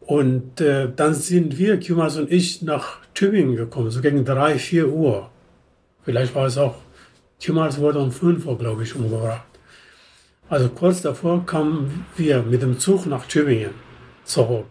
Und 0.00 0.60
äh, 0.60 0.88
dann 0.94 1.14
sind 1.14 1.58
wir, 1.58 1.80
Kumas 1.80 2.16
und 2.16 2.30
ich, 2.30 2.62
nach 2.62 2.98
Tübingen 3.14 3.56
gekommen, 3.56 3.90
so 3.90 4.00
gegen 4.00 4.24
drei, 4.24 4.58
vier 4.58 4.88
Uhr. 4.88 5.28
Vielleicht 6.04 6.34
war 6.34 6.46
es 6.46 6.56
auch, 6.56 6.76
Kumas 7.44 7.78
wurde 7.78 7.98
um 7.98 8.12
fünf 8.12 8.46
Uhr, 8.46 8.56
glaube 8.56 8.84
ich, 8.84 8.94
umgebracht. 8.94 9.49
Also 10.50 10.68
kurz 10.68 11.00
davor 11.00 11.46
kamen 11.46 12.04
wir 12.16 12.42
mit 12.42 12.60
dem 12.60 12.80
Zug 12.80 13.06
nach 13.06 13.26
Tübingen 13.26 13.72
zurück. 14.24 14.66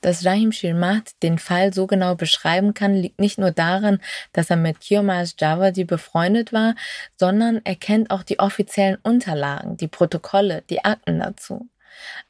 Dass 0.00 0.24
Rahim 0.24 0.50
Shirmat 0.50 1.12
den 1.22 1.38
Fall 1.38 1.72
so 1.72 1.86
genau 1.86 2.16
beschreiben 2.16 2.74
kann, 2.74 2.94
liegt 2.94 3.20
nicht 3.20 3.38
nur 3.38 3.52
daran, 3.52 4.00
dass 4.32 4.50
er 4.50 4.56
mit 4.56 4.80
Kiyomas 4.80 5.36
Javadi 5.38 5.84
befreundet 5.84 6.52
war, 6.52 6.74
sondern 7.16 7.60
er 7.64 7.76
kennt 7.76 8.10
auch 8.10 8.24
die 8.24 8.40
offiziellen 8.40 8.98
Unterlagen, 9.02 9.76
die 9.76 9.88
Protokolle, 9.88 10.62
die 10.70 10.84
Akten 10.84 11.20
dazu. 11.20 11.68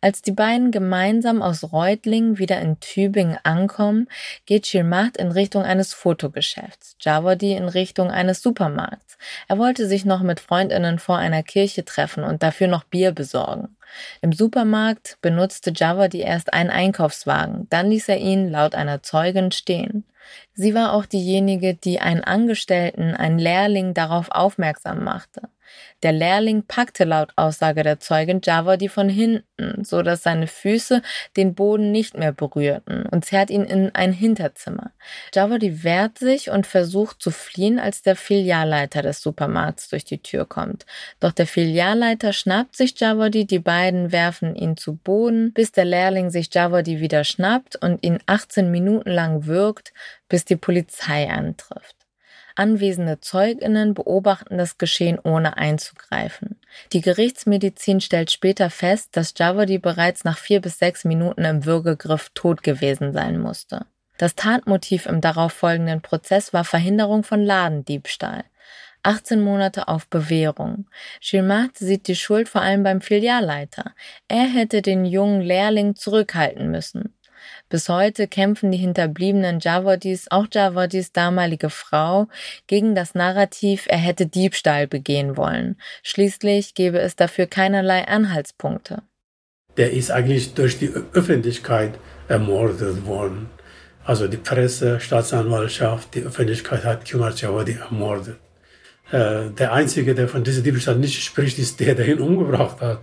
Als 0.01 0.23
die 0.23 0.33
beiden 0.33 0.71
gemeinsam 0.71 1.43
aus 1.43 1.73
Reutlingen 1.73 2.39
wieder 2.39 2.61
in 2.61 2.79
Tübingen 2.81 3.39
ankommen, 3.43 4.09
geht 4.47 4.67
Shirmat 4.67 5.17
in 5.17 5.33
Richtung 5.33 5.63
eines 5.63 5.93
Fotogeschäfts, 5.93 6.97
Javadi 7.01 7.53
in 7.53 7.69
Richtung 7.69 8.11
eines 8.11 8.43
Supermarkts. 8.43 9.19
Er 9.49 9.59
wollte 9.59 9.87
sich 9.87 10.05
noch 10.05 10.23
mit 10.23 10.41
Freundinnen 10.41 10.99
vor 10.99 11.19
einer 11.19 11.43
Kirche 11.43 11.85
treffen 11.85 12.25
und 12.25 12.43
dafür 12.43 12.69
noch 12.69 12.85
Bier 12.85 13.13
besorgen. 13.13 13.77
Im 14.21 14.33
Supermarkt 14.33 15.19
benutzte 15.21 15.73
Javadi 15.75 16.21
erst 16.21 16.53
einen 16.53 16.71
Einkaufswagen, 16.71 17.67
dann 17.71 17.91
ließ 17.91 18.09
er 18.09 18.19
ihn 18.19 18.51
laut 18.51 18.75
einer 18.75 19.03
Zeugin 19.03 19.51
stehen. 19.51 20.05
Sie 20.55 20.75
war 20.75 20.93
auch 20.93 21.07
diejenige, 21.07 21.75
die 21.75 22.01
einen 22.01 22.23
Angestellten, 22.23 23.15
einen 23.15 23.39
Lehrling 23.39 23.95
darauf 23.95 24.31
aufmerksam 24.31 25.05
machte. 25.05 25.49
Der 26.03 26.13
Lehrling 26.13 26.63
packte 26.63 27.05
laut 27.05 27.33
Aussage 27.37 27.83
der 27.83 28.01
Zeugin 28.01 28.41
Javadi 28.43 28.89
von 28.89 29.09
hinten, 29.09 29.85
so 29.85 30.03
dass 30.03 30.23
seine 30.23 30.47
Füße 30.47 31.03
den 31.37 31.55
Boden 31.55 31.91
nicht 31.91 32.17
mehr 32.17 32.33
berührten 32.33 33.07
und 33.07 33.25
zerrt 33.25 33.51
ihn 33.51 33.65
in 33.65 33.95
ein 33.95 34.13
Hinterzimmer. 34.13 34.93
Javadi 35.35 35.83
wehrt 35.83 36.19
sich 36.19 36.51
und 36.51 36.67
versucht 36.67 37.21
zu 37.21 37.31
fliehen, 37.31 37.79
als 37.79 38.03
der 38.03 38.17
Filialleiter 38.17 39.03
des 39.03 39.21
Supermarkts 39.21 39.89
durch 39.89 40.05
die 40.05 40.23
Tür 40.23 40.47
kommt. 40.47 40.87
Doch 41.21 41.33
der 41.33 41.47
Filialleiter 41.47 42.33
schnappt 42.33 42.77
sich 42.77 42.99
Javadi, 42.99 43.45
die 43.45 43.59
beiden 43.59 44.13
werfen 44.13 44.55
ihn 44.55 44.77
zu 44.77 44.97
Boden, 44.97 45.53
bis 45.53 45.73
der 45.73 45.85
Lehrling 45.85 46.31
sich 46.31 46.53
Javadi 46.53 47.01
wieder 47.01 47.25
schnappt 47.25 47.77
und 47.77 48.05
ihn 48.05 48.19
18 48.27 48.71
Minuten 48.71 49.11
lang 49.11 49.47
wirkt, 49.47 49.93
bis 50.29 50.45
die 50.45 50.57
Polizei 50.57 51.29
antrifft. 51.29 51.98
Anwesende 52.59 53.21
Zeuginnen 53.21 53.95
beobachten 53.95 54.59
das 54.59 54.79
Geschehen 54.79 55.19
ohne 55.19 55.57
einzugreifen. 55.57 56.59
Die 56.93 57.01
Gerichtsmedizin 57.01 58.01
stellt 58.01 58.33
später 58.33 58.69
fest, 58.69 59.17
dass 59.17 59.33
Javadi 59.37 59.79
bereits 59.79 60.25
nach 60.25 60.39
vier 60.39 60.61
bis 60.61 60.79
sechs 60.79 61.05
Minuten 61.05 61.45
im 61.45 61.65
Würgegriff 61.65 62.31
tot 62.35 62.65
gewesen 62.65 63.13
sein 63.13 63.39
musste. 63.39 63.87
Das 64.17 64.35
Tatmotiv 64.35 65.07
im 65.07 65.21
darauffolgenden 65.21 66.03
Prozess 66.03 66.53
war 66.53 66.65
Verhinderung 66.65 67.23
von 67.23 67.45
Ladendiebstahl. 67.45 68.45
18 69.05 69.41
Monate 69.41 69.87
auf 69.87 70.09
Bewährung. 70.09 70.87
Schilmat 71.21 71.79
sieht 71.79 72.09
die 72.09 72.17
Schuld 72.17 72.49
vor 72.49 72.63
allem 72.63 72.83
beim 72.83 73.01
Filialleiter. 73.01 73.95
Er 74.27 74.49
hätte 74.49 74.83
den 74.83 75.05
jungen 75.05 75.41
Lehrling 75.41 75.95
zurückhalten 75.95 76.73
müssen. 76.73 77.15
Bis 77.69 77.89
heute 77.89 78.29
kämpfen 78.29 78.71
die 78.71 78.79
hinterbliebenen 78.79 79.61
Jawadis, 79.61 80.27
auch 80.31 80.47
Jawadis 80.51 81.13
damalige 81.13 81.71
Frau, 81.71 82.29
gegen 82.67 82.95
das 82.95 83.15
Narrativ, 83.15 83.87
er 83.89 83.99
hätte 83.99 84.27
Diebstahl 84.27 84.87
begehen 84.87 85.37
wollen. 85.37 85.77
Schließlich 86.03 86.75
gäbe 86.75 86.99
es 86.99 87.17
dafür 87.17 87.47
keinerlei 87.47 88.07
Anhaltspunkte. 88.07 89.03
Der 89.77 89.93
ist 89.93 90.11
eigentlich 90.11 90.55
durch 90.55 90.79
die 90.79 90.93
Öffentlichkeit 91.13 91.99
ermordet 92.29 93.07
worden. 93.07 93.49
Also 94.05 94.27
die 94.27 94.39
Presse, 94.39 95.01
Staatsanwaltschaft, 95.01 96.15
die 96.15 96.23
Öffentlichkeit 96.23 96.85
hat 96.85 97.11
Kumar 97.11 97.33
Jawadi 97.35 97.75
ermordet. 97.75 98.39
Äh, 99.11 99.51
der 99.51 99.73
Einzige, 99.73 100.15
der 100.15 100.29
von 100.29 100.45
diesem 100.45 100.65
Diebstahl 100.65 100.97
nicht 100.97 101.23
spricht, 101.23 101.59
ist 101.59 101.79
der, 101.81 101.95
der 101.95 102.09
ihn 102.09 102.21
umgebracht 102.21 102.81
hat. 102.81 103.01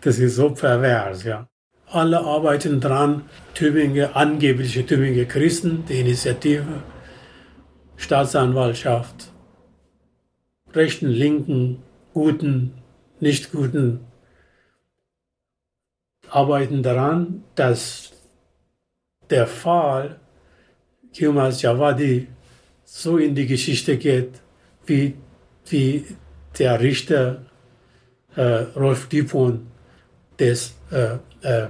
Das 0.00 0.18
ist 0.18 0.36
so 0.36 0.50
pervers, 0.50 1.24
ja. 1.24 1.48
Alle 1.88 2.20
arbeiten 2.20 2.80
dran, 2.80 3.24
Tübingen, 3.54 4.12
angebliche 4.14 4.84
Tübinger 4.84 5.24
Christen, 5.24 5.84
die 5.88 6.00
Initiative, 6.00 6.82
Staatsanwaltschaft, 7.96 9.30
rechten, 10.74 11.08
linken, 11.08 11.82
guten, 12.12 12.74
nicht 13.20 13.52
guten, 13.52 14.00
arbeiten 16.28 16.82
daran, 16.82 17.44
dass 17.54 18.12
der 19.30 19.46
Fall 19.46 20.20
Kiumas 21.12 21.62
Javadi 21.62 22.28
so 22.84 23.16
in 23.16 23.34
die 23.34 23.46
Geschichte 23.46 23.96
geht, 23.96 24.40
wie, 24.86 25.14
wie 25.66 26.04
der 26.58 26.80
Richter 26.80 27.46
äh, 28.34 28.42
Rolf 28.76 29.08
Dupont 29.08 29.60
das 30.36 30.74
äh, 30.90 31.16
äh, 31.46 31.68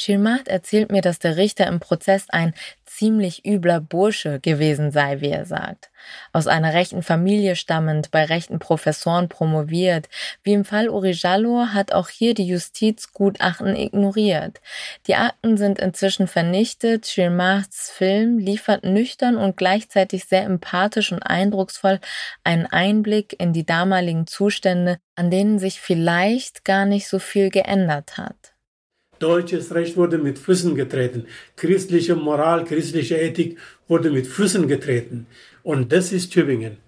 Schirmat 0.00 0.48
erzählt 0.48 0.90
mir, 0.90 1.02
dass 1.02 1.18
der 1.18 1.36
Richter 1.36 1.66
im 1.66 1.78
Prozess 1.78 2.24
ein 2.30 2.54
ziemlich 2.86 3.44
übler 3.44 3.80
Bursche 3.80 4.40
gewesen 4.40 4.90
sei, 4.92 5.20
wie 5.20 5.28
er 5.28 5.44
sagt. 5.44 5.90
Aus 6.32 6.46
einer 6.46 6.72
rechten 6.72 7.02
Familie 7.02 7.54
stammend, 7.54 8.10
bei 8.10 8.24
rechten 8.24 8.58
Professoren 8.58 9.28
promoviert. 9.28 10.08
Wie 10.42 10.54
im 10.54 10.64
Fall 10.64 10.88
Urijallo 10.88 11.66
hat 11.74 11.92
auch 11.92 12.08
hier 12.08 12.32
die 12.32 12.46
Justiz 12.46 13.12
Gutachten 13.12 13.76
ignoriert. 13.76 14.62
Die 15.06 15.16
Akten 15.16 15.58
sind 15.58 15.78
inzwischen 15.78 16.26
vernichtet. 16.26 17.06
Schirmats 17.06 17.90
Film 17.90 18.38
liefert 18.38 18.84
nüchtern 18.84 19.36
und 19.36 19.58
gleichzeitig 19.58 20.24
sehr 20.24 20.44
empathisch 20.44 21.12
und 21.12 21.22
eindrucksvoll 21.22 22.00
einen 22.42 22.64
Einblick 22.64 23.38
in 23.38 23.52
die 23.52 23.66
damaligen 23.66 24.26
Zustände, 24.26 24.98
an 25.14 25.30
denen 25.30 25.58
sich 25.58 25.78
vielleicht 25.78 26.64
gar 26.64 26.86
nicht 26.86 27.06
so 27.06 27.18
viel 27.18 27.50
geändert 27.50 28.16
hat. 28.16 28.49
Deutsches 29.20 29.72
Recht 29.74 29.96
wurde 29.96 30.18
mit 30.18 30.38
Füßen 30.38 30.74
getreten. 30.74 31.26
Christliche 31.54 32.16
Moral, 32.16 32.64
christliche 32.64 33.16
Ethik 33.16 33.58
wurde 33.86 34.10
mit 34.10 34.26
Füßen 34.26 34.66
getreten. 34.66 35.26
Und 35.62 35.92
das 35.92 36.10
ist 36.10 36.32
Tübingen. 36.32 36.78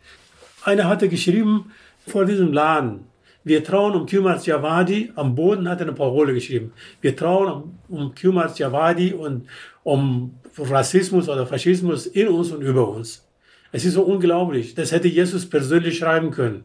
Einer 0.65 0.89
hatte 0.89 1.09
geschrieben 1.09 1.73
vor 2.07 2.25
diesem 2.25 2.53
Laden, 2.53 3.07
wir 3.45 3.65
trauen 3.65 3.95
um 3.95 4.07
Kumars 4.07 4.47
Javadi, 4.47 5.13
am 5.17 5.35
Boden 5.35 5.69
hat 5.69 5.81
er 5.81 5.87
eine 5.87 5.97
Parole 5.97 6.33
geschrieben. 6.33 6.73
Wir 7.01 7.17
trauen 7.17 7.77
um 7.89 8.15
Kumars 8.15 8.57
Javadi 8.59 9.13
und 9.13 9.49
um 9.83 10.35
Rassismus 10.57 11.29
oder 11.29 11.47
Faschismus 11.47 12.07
in 12.07 12.29
uns 12.29 12.53
und 12.53 12.63
über 12.63 12.89
uns. 12.89 13.27
Es 13.73 13.85
ist 13.85 13.95
so 13.95 14.03
unglaublich. 14.03 14.75
Das 14.75 14.93
hätte 14.93 15.09
Jesus 15.09 15.49
persönlich 15.49 15.99
schreiben 15.99 16.31
können. 16.31 16.65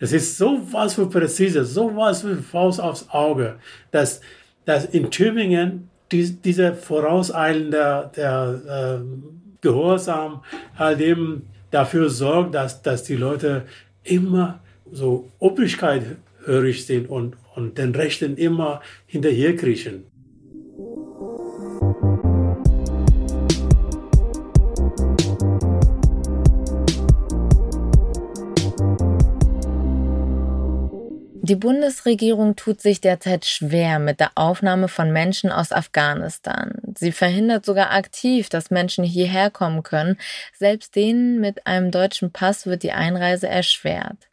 Das 0.00 0.12
ist 0.12 0.36
so 0.36 0.60
was 0.72 0.94
für 0.94 1.08
präzise, 1.08 1.64
so 1.64 1.94
was 1.94 2.22
für 2.22 2.36
Faust 2.36 2.80
aufs 2.80 3.08
Auge, 3.10 3.58
dass 3.90 4.20
dass 4.68 4.84
in 4.84 5.10
Tübingen 5.10 5.88
die, 6.12 6.30
dieser 6.30 6.74
vorauseilende 6.74 8.10
der, 8.14 9.00
äh, 9.00 9.04
Gehorsam 9.62 10.42
halt 10.76 11.00
eben 11.00 11.46
dafür 11.70 12.10
sorgt, 12.10 12.54
dass, 12.54 12.82
dass 12.82 13.02
die 13.02 13.16
Leute 13.16 13.62
immer 14.04 14.60
so 14.92 15.30
obrigkeithörig 15.38 16.84
sind 16.84 17.08
und, 17.08 17.36
und 17.56 17.78
den 17.78 17.94
Rechten 17.94 18.36
immer 18.36 18.82
hinterherkriechen. 19.06 20.04
Die 31.48 31.56
Bundesregierung 31.56 32.56
tut 32.56 32.82
sich 32.82 33.00
derzeit 33.00 33.46
schwer 33.46 33.98
mit 34.00 34.20
der 34.20 34.32
Aufnahme 34.34 34.86
von 34.86 35.10
Menschen 35.10 35.50
aus 35.50 35.72
Afghanistan. 35.72 36.74
Sie 36.94 37.10
verhindert 37.10 37.64
sogar 37.64 37.90
aktiv, 37.90 38.50
dass 38.50 38.70
Menschen 38.70 39.02
hierher 39.02 39.50
kommen 39.50 39.82
können. 39.82 40.18
Selbst 40.52 40.94
denen 40.94 41.40
mit 41.40 41.66
einem 41.66 41.90
deutschen 41.90 42.32
Pass 42.32 42.66
wird 42.66 42.82
die 42.82 42.92
Einreise 42.92 43.48
erschwert. 43.48 44.27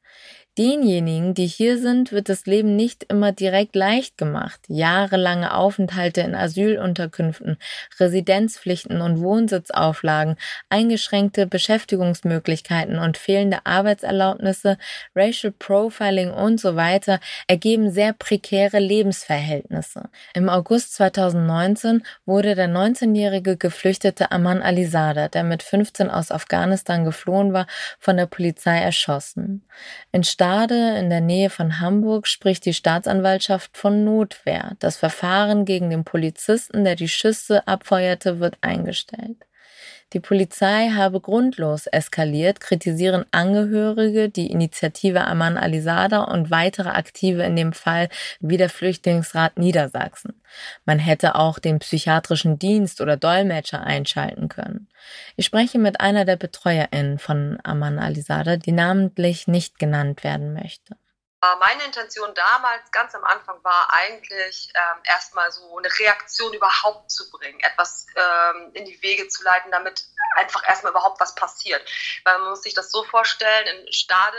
Denjenigen, 0.58 1.34
die 1.34 1.48
hier 1.48 1.78
sind, 1.78 2.14
wird 2.14 2.30
das 2.30 2.46
Leben 2.46 2.78
nicht 2.78 3.04
immer 3.10 3.34
direkt 3.34 3.76
leicht 3.76 4.18
gemacht. 4.18 4.62
Jahrelange 4.70 5.54
Aufenthalte 5.54 6.22
in 6.22 6.34
Asylunterkünften, 6.34 7.58
Residenzpflichten 8.00 9.02
und 9.02 9.20
Wohnsitzauflagen, 9.20 10.38
eingeschränkte 10.70 11.46
Beschäftigungsmöglichkeiten 11.46 13.00
und 13.00 13.18
fehlende 13.18 13.66
Arbeitserlaubnisse, 13.66 14.78
Racial 15.14 15.52
Profiling 15.52 16.32
und 16.32 16.62
so 16.62 16.78
weiter 16.78 17.20
ergeben 17.48 17.92
sehr 17.92 18.14
prekäre 18.14 18.80
Lebensverhältnisse. 18.80 20.04
Im 20.34 20.48
August 20.48 20.96
2019 20.96 22.02
wurde 22.26 22.56
der 22.56 22.70
19-jährige 22.70 23.58
geflüchtete 23.58 24.32
Aman 24.32 24.62
Alizada, 24.62 25.28
der 25.28 25.44
mit 25.44 25.64
15 25.64 26.10
aus 26.10 26.32
Afghanistan 26.32 27.04
geflohen 27.04 27.52
war, 27.52 27.68
von 28.00 28.16
der 28.16 28.28
Polizei 28.28 28.78
erschossen. 28.80 29.66
In 30.14 30.24
Stade 30.46 31.00
in 31.00 31.10
der 31.10 31.22
Nähe 31.22 31.50
von 31.50 31.80
Hamburg 31.80 32.28
spricht 32.28 32.66
die 32.66 32.76
Staatsanwaltschaft 32.76 33.76
von 33.76 34.04
Notwehr. 34.04 34.76
Das 34.78 34.96
Verfahren 34.96 35.66
gegen 35.66 35.90
den 35.90 36.04
Polizisten, 36.04 36.84
der 36.84 36.96
die 36.96 37.08
Schüsse 37.08 37.68
abfeuerte, 37.68 38.40
wird 38.40 38.60
eingestellt. 38.62 39.38
Die 40.14 40.20
Polizei 40.20 40.92
habe 40.92 41.20
grundlos 41.20 41.88
eskaliert, 41.88 42.60
kritisieren 42.60 43.26
Angehörige 43.32 44.30
die 44.30 44.52
Initiative 44.52 45.26
Aman 45.26 45.58
Alisada 45.58 46.24
und 46.24 46.52
weitere 46.52 46.90
Aktive 46.90 47.44
in 47.44 47.56
dem 47.56 47.74
Fall 47.74 48.10
wie 48.40 48.58
der 48.58 48.70
Flüchtlingsrat 48.70 49.58
Niedersachsen. 49.58 50.42
Man 50.86 51.00
hätte 51.00 51.36
auch 51.36 51.58
den 51.58 51.80
psychiatrischen 51.80 52.60
Dienst 52.60 53.02
oder 53.02 53.18
Dolmetscher 53.18 53.84
einschalten 53.84 54.48
können. 54.48 54.88
Ich 55.36 55.46
spreche 55.46 55.80
mit 55.80 56.00
einer 56.00 56.24
der 56.24 56.38
BetreuerInnen 56.38 57.18
von 57.18 57.58
Aman 57.64 57.98
Alisada, 57.98 58.58
die 58.58 58.72
namentlich 58.72 59.48
nicht 59.48 59.80
genannt 59.80 60.24
werden 60.24 60.54
möchte. 60.54 60.96
Meine 61.60 61.84
Intention 61.84 62.34
damals, 62.34 62.92
ganz 62.92 63.16
am 63.16 63.24
Anfang, 63.24 63.64
war 63.64 63.94
eigentlich 63.94 64.72
ähm, 64.74 65.02
erstmal 65.04 65.52
so 65.52 65.78
eine 65.78 65.90
Reaktion 66.00 66.54
überhaupt 66.54 67.12
zu 67.12 67.30
bringen, 67.32 67.60
etwas 67.62 68.08
ähm, 68.16 68.72
in 68.74 68.86
die 68.86 69.02
Wege 69.02 69.28
zu 69.28 69.44
leiten, 69.44 69.72
damit 69.72 70.06
einfach 70.36 70.68
erstmal 70.68 70.92
überhaupt 70.92 71.20
was 71.20 71.36
passiert. 71.36 71.88
Weil 72.24 72.40
man 72.40 72.50
muss 72.50 72.64
sich 72.64 72.74
das 72.74 72.92
so 72.92 73.04
vorstellen, 73.04 73.68
in 73.68 73.94
Stade, 73.94 74.38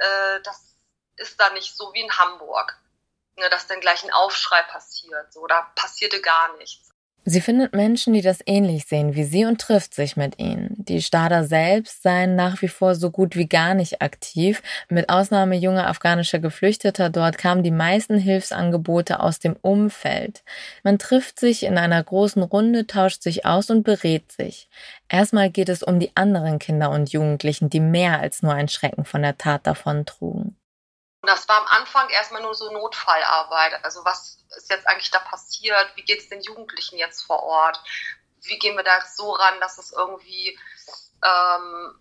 äh, 0.00 0.40
das 0.42 0.74
ist 1.16 1.38
da 1.38 1.50
nicht 1.50 1.76
so 1.76 1.92
wie 1.92 2.00
in 2.00 2.18
Hamburg, 2.18 2.76
ne, 3.36 3.48
dass 3.50 3.66
dann 3.66 3.80
gleich 3.80 4.02
ein 4.02 4.12
Aufschrei 4.12 4.62
passiert. 4.62 5.32
So, 5.32 5.46
da 5.46 5.62
passierte 5.74 6.20
gar 6.20 6.56
nichts. 6.56 6.89
Sie 7.26 7.42
findet 7.42 7.74
Menschen, 7.74 8.14
die 8.14 8.22
das 8.22 8.38
ähnlich 8.46 8.86
sehen 8.86 9.14
wie 9.14 9.24
sie 9.24 9.44
und 9.44 9.60
trifft 9.60 9.92
sich 9.92 10.16
mit 10.16 10.38
ihnen. 10.38 10.74
Die 10.78 11.02
Stader 11.02 11.44
selbst 11.44 12.02
seien 12.02 12.34
nach 12.34 12.62
wie 12.62 12.68
vor 12.68 12.94
so 12.94 13.10
gut 13.10 13.36
wie 13.36 13.46
gar 13.46 13.74
nicht 13.74 14.00
aktiv. 14.00 14.62
Mit 14.88 15.10
Ausnahme 15.10 15.56
junger 15.56 15.86
afghanischer 15.86 16.38
Geflüchteter 16.38 17.10
dort 17.10 17.36
kamen 17.36 17.62
die 17.62 17.70
meisten 17.70 18.16
Hilfsangebote 18.16 19.20
aus 19.20 19.38
dem 19.38 19.54
Umfeld. 19.60 20.42
Man 20.82 20.98
trifft 20.98 21.38
sich 21.38 21.64
in 21.64 21.76
einer 21.76 22.02
großen 22.02 22.42
Runde, 22.42 22.86
tauscht 22.86 23.22
sich 23.22 23.44
aus 23.44 23.68
und 23.68 23.82
berät 23.82 24.32
sich. 24.32 24.70
Erstmal 25.10 25.50
geht 25.50 25.68
es 25.68 25.82
um 25.82 26.00
die 26.00 26.16
anderen 26.16 26.58
Kinder 26.58 26.90
und 26.90 27.12
Jugendlichen, 27.12 27.68
die 27.68 27.80
mehr 27.80 28.20
als 28.20 28.42
nur 28.42 28.54
ein 28.54 28.68
Schrecken 28.68 29.04
von 29.04 29.20
der 29.20 29.36
Tat 29.36 29.66
davontrugen. 29.66 30.56
Das 31.22 31.48
war 31.48 31.58
am 31.58 31.66
Anfang 31.66 32.08
erstmal 32.08 32.42
nur 32.42 32.54
so 32.54 32.70
Notfallarbeit. 32.72 33.84
Also 33.84 34.04
was 34.04 34.38
ist 34.56 34.70
jetzt 34.70 34.86
eigentlich 34.86 35.10
da 35.10 35.18
passiert? 35.18 35.92
Wie 35.94 36.02
geht 36.02 36.20
es 36.20 36.28
den 36.28 36.40
Jugendlichen 36.40 36.98
jetzt 36.98 37.22
vor 37.22 37.42
Ort? 37.42 37.80
Wie 38.42 38.58
gehen 38.58 38.76
wir 38.76 38.84
da 38.84 39.00
so 39.02 39.32
ran, 39.32 39.60
dass 39.60 39.78
es 39.78 39.92
irgendwie 39.92 40.58
ähm, 41.22 42.00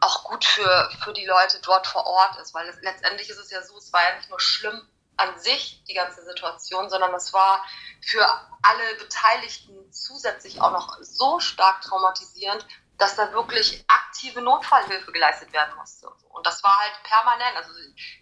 auch 0.00 0.24
gut 0.24 0.44
für, 0.44 0.90
für 1.02 1.12
die 1.14 1.24
Leute 1.24 1.60
dort 1.62 1.86
vor 1.86 2.06
Ort 2.06 2.36
ist? 2.36 2.52
Weil 2.52 2.68
es, 2.68 2.76
letztendlich 2.82 3.30
ist 3.30 3.38
es 3.38 3.50
ja 3.50 3.62
so, 3.62 3.76
es 3.78 3.92
war 3.92 4.02
ja 4.02 4.16
nicht 4.16 4.28
nur 4.28 4.40
schlimm 4.40 4.86
an 5.16 5.38
sich, 5.38 5.82
die 5.84 5.94
ganze 5.94 6.24
Situation, 6.24 6.88
sondern 6.90 7.14
es 7.14 7.32
war 7.32 7.64
für 8.02 8.26
alle 8.62 8.94
Beteiligten 8.98 9.92
zusätzlich 9.92 10.60
auch 10.60 10.72
noch 10.72 10.98
so 11.02 11.40
stark 11.40 11.82
traumatisierend, 11.82 12.66
dass 13.00 13.16
da 13.16 13.32
wirklich 13.32 13.84
aktive 13.88 14.42
Notfallhilfe 14.42 15.10
geleistet 15.12 15.52
werden 15.52 15.74
musste. 15.76 16.08
Und 16.28 16.46
das 16.46 16.62
war 16.62 16.78
halt 16.78 16.92
permanent. 17.02 17.56
Also 17.56 17.70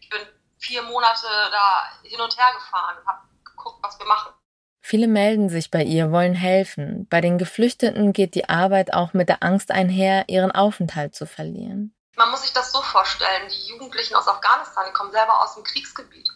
ich 0.01 0.09
bin 0.09 0.21
vier 0.59 0.83
Monate 0.83 1.27
da 1.51 1.93
hin 2.03 2.21
und 2.21 2.37
her 2.37 2.55
gefahren 2.55 2.97
und 2.99 3.07
habe 3.07 3.21
geguckt, 3.45 3.79
was 3.83 3.99
wir 3.99 4.07
machen. 4.07 4.33
Viele 4.81 5.09
melden 5.09 5.49
sich 5.49 5.71
bei 5.71 5.83
ihr, 5.83 6.13
wollen 6.13 6.35
helfen. 6.35 7.07
Bei 7.11 7.21
den 7.21 7.37
Geflüchteten 7.37 8.13
geht 8.13 8.35
die 8.35 8.49
Arbeit 8.49 8.95
auch 8.95 9.13
mit 9.13 9.29
der 9.29 9.43
Angst 9.43 9.71
einher, 9.71 10.25
ihren 10.29 10.53
Aufenthalt 10.53 11.15
zu 11.15 11.27
verlieren. 11.27 11.95
Man 12.17 12.31
muss 12.31 12.43
sich 12.43 12.53
das 12.53 12.73
so 12.73 12.81
vorstellen, 12.81 13.49
die 13.49 13.69
Jugendlichen 13.69 14.15
aus 14.15 14.27
Afghanistan, 14.27 14.87
die 14.89 14.93
kommen 14.93 15.13
selber 15.13 15.43
aus 15.43 15.55
dem 15.55 15.65
Kriegsgebiet. 15.65 16.29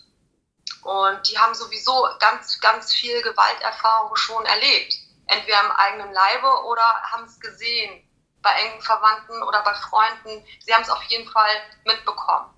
Und 0.83 1.31
die 1.31 1.38
haben 1.38 1.55
sowieso 1.55 2.09
ganz, 2.18 2.61
ganz 2.61 2.92
viel 2.92 3.22
Gewalterfahrung 3.22 4.14
schon 4.16 4.44
erlebt. 4.44 4.94
Entweder 5.26 5.61
im 5.61 5.70
eigenen 5.70 6.12
Leibe 6.12 6.64
oder 6.66 6.83
haben 7.11 7.24
es 7.24 7.40
gesehen 7.40 8.07
bei 8.42 8.50
engen 8.50 8.83
Verwandten 8.83 9.42
oder 9.42 9.62
bei 9.62 9.74
Freunden. 9.74 10.44
Sie 10.61 10.74
haben 10.74 10.83
es 10.83 10.90
auf 10.90 11.02
jeden 11.05 11.31
Fall 11.31 11.62
mitbekommen. 11.85 12.52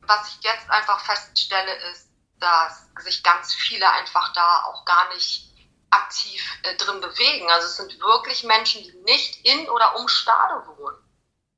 Was 0.00 0.28
ich 0.28 0.42
jetzt 0.42 0.70
einfach 0.70 1.00
feststelle, 1.00 1.74
ist, 1.90 2.08
dass 2.38 2.88
sich 2.98 3.22
ganz 3.22 3.54
viele 3.54 3.90
einfach 3.90 4.32
da 4.32 4.64
auch 4.64 4.84
gar 4.84 5.12
nicht 5.14 5.50
aktiv 5.90 6.42
äh, 6.62 6.76
drin 6.76 7.00
bewegen. 7.00 7.50
Also 7.50 7.66
es 7.66 7.76
sind 7.76 8.00
wirklich 8.00 8.44
Menschen, 8.44 8.82
die 8.82 8.92
nicht 9.04 9.44
in 9.44 9.68
oder 9.68 9.96
um 9.96 10.08
Stade 10.08 10.66
wohnen, 10.66 10.96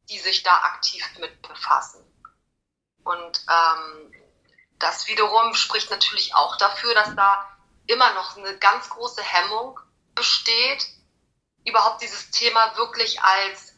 die 0.08 0.18
sich 0.18 0.42
da 0.42 0.54
aktiv 0.62 1.04
mit 1.18 1.42
befassen. 1.42 2.02
Und 3.04 3.44
ähm, 3.50 4.12
das 4.78 5.06
wiederum 5.06 5.54
spricht 5.54 5.90
natürlich 5.90 6.34
auch 6.34 6.56
dafür, 6.56 6.94
dass 6.94 7.14
da 7.14 7.46
immer 7.86 8.12
noch 8.14 8.36
eine 8.36 8.56
ganz 8.58 8.88
große 8.90 9.22
Hemmung 9.22 9.78
besteht, 10.14 10.86
überhaupt 11.64 12.02
dieses 12.02 12.30
Thema 12.30 12.76
wirklich 12.76 13.22
als 13.22 13.71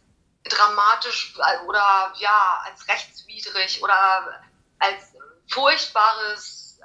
dramatisch 0.44 1.34
oder 1.66 2.12
ja, 2.16 2.62
als 2.64 2.86
rechtswidrig 2.88 3.82
oder 3.82 4.42
als 4.78 5.14
furchtbares 5.48 6.80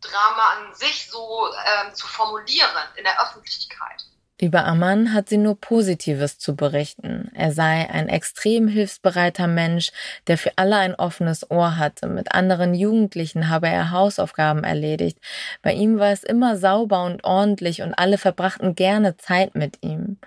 Drama 0.00 0.54
an 0.56 0.74
sich 0.74 1.10
so 1.10 1.48
ähm, 1.48 1.94
zu 1.94 2.06
formulieren 2.06 2.70
in 2.96 3.04
der 3.04 3.20
Öffentlichkeit. 3.22 4.04
Über 4.40 4.64
Aman 4.64 5.12
hat 5.12 5.28
sie 5.28 5.36
nur 5.36 5.60
Positives 5.60 6.38
zu 6.38 6.56
berichten. 6.56 7.30
Er 7.34 7.52
sei 7.52 7.90
ein 7.90 8.08
extrem 8.08 8.68
hilfsbereiter 8.68 9.46
Mensch, 9.46 9.92
der 10.28 10.38
für 10.38 10.52
alle 10.56 10.76
ein 10.78 10.94
offenes 10.94 11.50
Ohr 11.50 11.76
hatte. 11.76 12.06
Mit 12.06 12.32
anderen 12.32 12.72
Jugendlichen 12.72 13.50
habe 13.50 13.68
er 13.68 13.90
Hausaufgaben 13.90 14.64
erledigt. 14.64 15.18
Bei 15.60 15.74
ihm 15.74 15.98
war 15.98 16.10
es 16.10 16.24
immer 16.24 16.56
sauber 16.56 17.04
und 17.04 17.22
ordentlich 17.22 17.82
und 17.82 17.92
alle 17.92 18.16
verbrachten 18.16 18.74
gerne 18.74 19.18
Zeit 19.18 19.54
mit 19.54 19.82
ihm. 19.82 20.18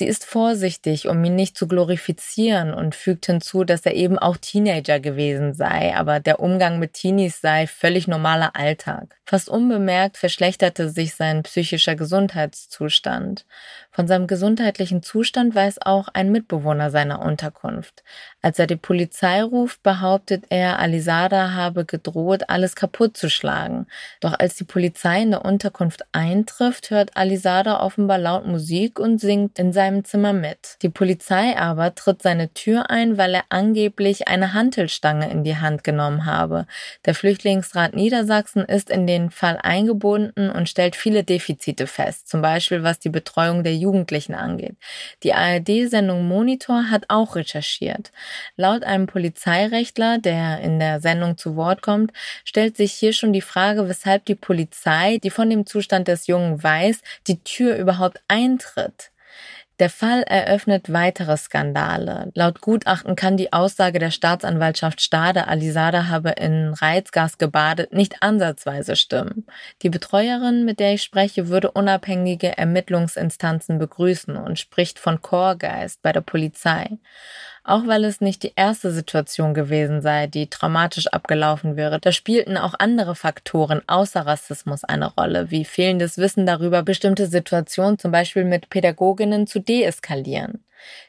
Sie 0.00 0.06
ist 0.06 0.24
vorsichtig, 0.24 1.08
um 1.08 1.22
ihn 1.22 1.34
nicht 1.34 1.58
zu 1.58 1.68
glorifizieren 1.68 2.72
und 2.72 2.94
fügt 2.94 3.26
hinzu, 3.26 3.64
dass 3.64 3.84
er 3.84 3.92
eben 3.92 4.18
auch 4.18 4.38
Teenager 4.38 4.98
gewesen 4.98 5.52
sei, 5.52 5.94
aber 5.94 6.20
der 6.20 6.40
Umgang 6.40 6.78
mit 6.78 6.94
Teenies 6.94 7.42
sei 7.42 7.66
völlig 7.66 8.08
normaler 8.08 8.56
Alltag. 8.56 9.20
Fast 9.26 9.50
unbemerkt 9.50 10.16
verschlechterte 10.16 10.88
sich 10.88 11.14
sein 11.14 11.42
psychischer 11.42 11.96
Gesundheitszustand. 11.96 13.44
Von 13.92 14.08
seinem 14.08 14.26
gesundheitlichen 14.26 15.02
Zustand 15.02 15.54
weiß 15.54 15.82
auch 15.82 16.08
ein 16.14 16.32
Mitbewohner 16.32 16.90
seiner 16.90 17.20
Unterkunft. 17.20 18.02
Als 18.40 18.58
er 18.58 18.66
die 18.66 18.76
Polizei 18.76 19.42
ruft, 19.42 19.82
behauptet 19.82 20.44
er, 20.48 20.78
Alisada 20.78 21.52
habe 21.52 21.84
gedroht, 21.84 22.48
alles 22.48 22.74
kaputt 22.74 23.16
zu 23.16 23.28
schlagen. 23.28 23.86
Doch 24.20 24.32
als 24.38 24.54
die 24.56 24.64
Polizei 24.64 25.22
in 25.22 25.32
der 25.32 25.44
Unterkunft 25.44 26.04
eintrifft, 26.12 26.90
hört 26.90 27.16
Alisada 27.16 27.80
offenbar 27.80 28.18
laut 28.18 28.46
Musik 28.46 28.98
und 28.98 29.20
singt 29.20 29.58
in 29.58 29.72
seinem 29.72 29.89
Zimmer 30.04 30.32
mit. 30.32 30.76
Die 30.82 30.88
Polizei 30.88 31.56
aber 31.56 31.94
tritt 31.94 32.22
seine 32.22 32.52
Tür 32.54 32.90
ein, 32.90 33.18
weil 33.18 33.34
er 33.34 33.44
angeblich 33.48 34.28
eine 34.28 34.54
Hantelstange 34.54 35.30
in 35.30 35.44
die 35.44 35.56
Hand 35.56 35.84
genommen 35.84 36.24
habe. 36.24 36.66
Der 37.04 37.14
Flüchtlingsrat 37.14 37.94
Niedersachsen 37.94 38.64
ist 38.64 38.90
in 38.90 39.06
den 39.06 39.30
Fall 39.30 39.58
eingebunden 39.62 40.50
und 40.50 40.68
stellt 40.68 40.96
viele 40.96 41.24
Defizite 41.24 41.86
fest, 41.86 42.28
zum 42.28 42.40
Beispiel 42.40 42.82
was 42.82 42.98
die 42.98 43.10
Betreuung 43.10 43.64
der 43.64 43.74
Jugendlichen 43.74 44.34
angeht. 44.34 44.76
Die 45.22 45.34
ARD-Sendung 45.34 46.26
Monitor 46.26 46.90
hat 46.90 47.04
auch 47.08 47.34
recherchiert. 47.36 48.12
Laut 48.56 48.84
einem 48.84 49.06
Polizeirechtler, 49.06 50.18
der 50.18 50.60
in 50.60 50.78
der 50.78 51.00
Sendung 51.00 51.36
zu 51.36 51.56
Wort 51.56 51.82
kommt, 51.82 52.12
stellt 52.44 52.76
sich 52.76 52.92
hier 52.92 53.12
schon 53.12 53.32
die 53.32 53.40
Frage, 53.40 53.88
weshalb 53.88 54.24
die 54.26 54.34
Polizei, 54.34 55.18
die 55.18 55.30
von 55.30 55.50
dem 55.50 55.66
Zustand 55.66 56.08
des 56.08 56.26
Jungen 56.28 56.62
weiß, 56.62 57.00
die 57.26 57.42
Tür 57.42 57.76
überhaupt 57.76 58.20
eintritt. 58.28 59.10
Der 59.80 59.88
Fall 59.88 60.22
eröffnet 60.24 60.92
weitere 60.92 61.38
Skandale. 61.38 62.30
Laut 62.34 62.60
Gutachten 62.60 63.16
kann 63.16 63.38
die 63.38 63.54
Aussage 63.54 63.98
der 63.98 64.10
Staatsanwaltschaft 64.10 65.00
Stade, 65.00 65.48
Alisada 65.48 66.08
habe 66.08 66.32
in 66.32 66.74
Reizgas 66.74 67.38
gebadet, 67.38 67.90
nicht 67.94 68.22
ansatzweise 68.22 68.94
stimmen. 68.94 69.46
Die 69.80 69.88
Betreuerin, 69.88 70.66
mit 70.66 70.80
der 70.80 70.92
ich 70.92 71.02
spreche, 71.02 71.48
würde 71.48 71.70
unabhängige 71.70 72.58
Ermittlungsinstanzen 72.58 73.78
begrüßen 73.78 74.36
und 74.36 74.58
spricht 74.58 74.98
von 74.98 75.22
Chorgeist 75.22 76.02
bei 76.02 76.12
der 76.12 76.20
Polizei. 76.20 76.98
Auch 77.70 77.86
weil 77.86 78.02
es 78.02 78.20
nicht 78.20 78.42
die 78.42 78.54
erste 78.56 78.90
Situation 78.90 79.54
gewesen 79.54 80.02
sei, 80.02 80.26
die 80.26 80.50
traumatisch 80.50 81.06
abgelaufen 81.06 81.76
wäre, 81.76 82.00
da 82.00 82.10
spielten 82.10 82.56
auch 82.56 82.74
andere 82.76 83.14
Faktoren 83.14 83.80
außer 83.86 84.22
Rassismus 84.22 84.82
eine 84.82 85.14
Rolle, 85.14 85.52
wie 85.52 85.64
fehlendes 85.64 86.18
Wissen 86.18 86.46
darüber, 86.46 86.82
bestimmte 86.82 87.28
Situationen 87.28 87.96
zum 87.96 88.10
Beispiel 88.10 88.42
mit 88.42 88.70
Pädagoginnen 88.70 89.46
zu 89.46 89.60
deeskalieren. 89.60 90.64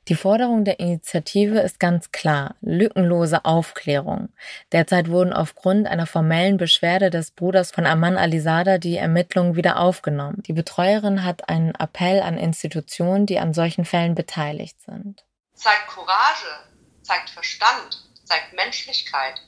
Die 0.07 0.13
Forderung 0.13 0.63
der 0.63 0.79
Initiative 0.79 1.61
ist 1.61 1.79
ganz 1.79 2.11
klar, 2.11 2.53
lückenlose 2.61 3.43
Aufklärung. 3.43 4.29
Derzeit 4.71 5.09
wurden 5.09 5.33
aufgrund 5.33 5.87
einer 5.87 6.05
formellen 6.05 6.57
Beschwerde 6.57 7.09
des 7.09 7.31
Bruders 7.31 7.71
von 7.71 7.87
Aman 7.87 8.17
Alisada 8.17 8.77
die 8.77 8.97
Ermittlungen 8.97 9.55
wieder 9.55 9.79
aufgenommen. 9.79 10.43
Die 10.45 10.53
Betreuerin 10.53 11.25
hat 11.25 11.49
einen 11.49 11.73
Appell 11.73 12.21
an 12.21 12.37
Institutionen, 12.37 13.25
die 13.25 13.39
an 13.39 13.55
solchen 13.55 13.83
Fällen 13.83 14.13
beteiligt 14.13 14.79
sind. 14.81 15.25
Zeigt 15.61 15.89
Courage, 15.89 16.71
zeigt 17.03 17.29
Verstand, 17.29 18.03
zeigt 18.25 18.51
Menschlichkeit 18.53 19.39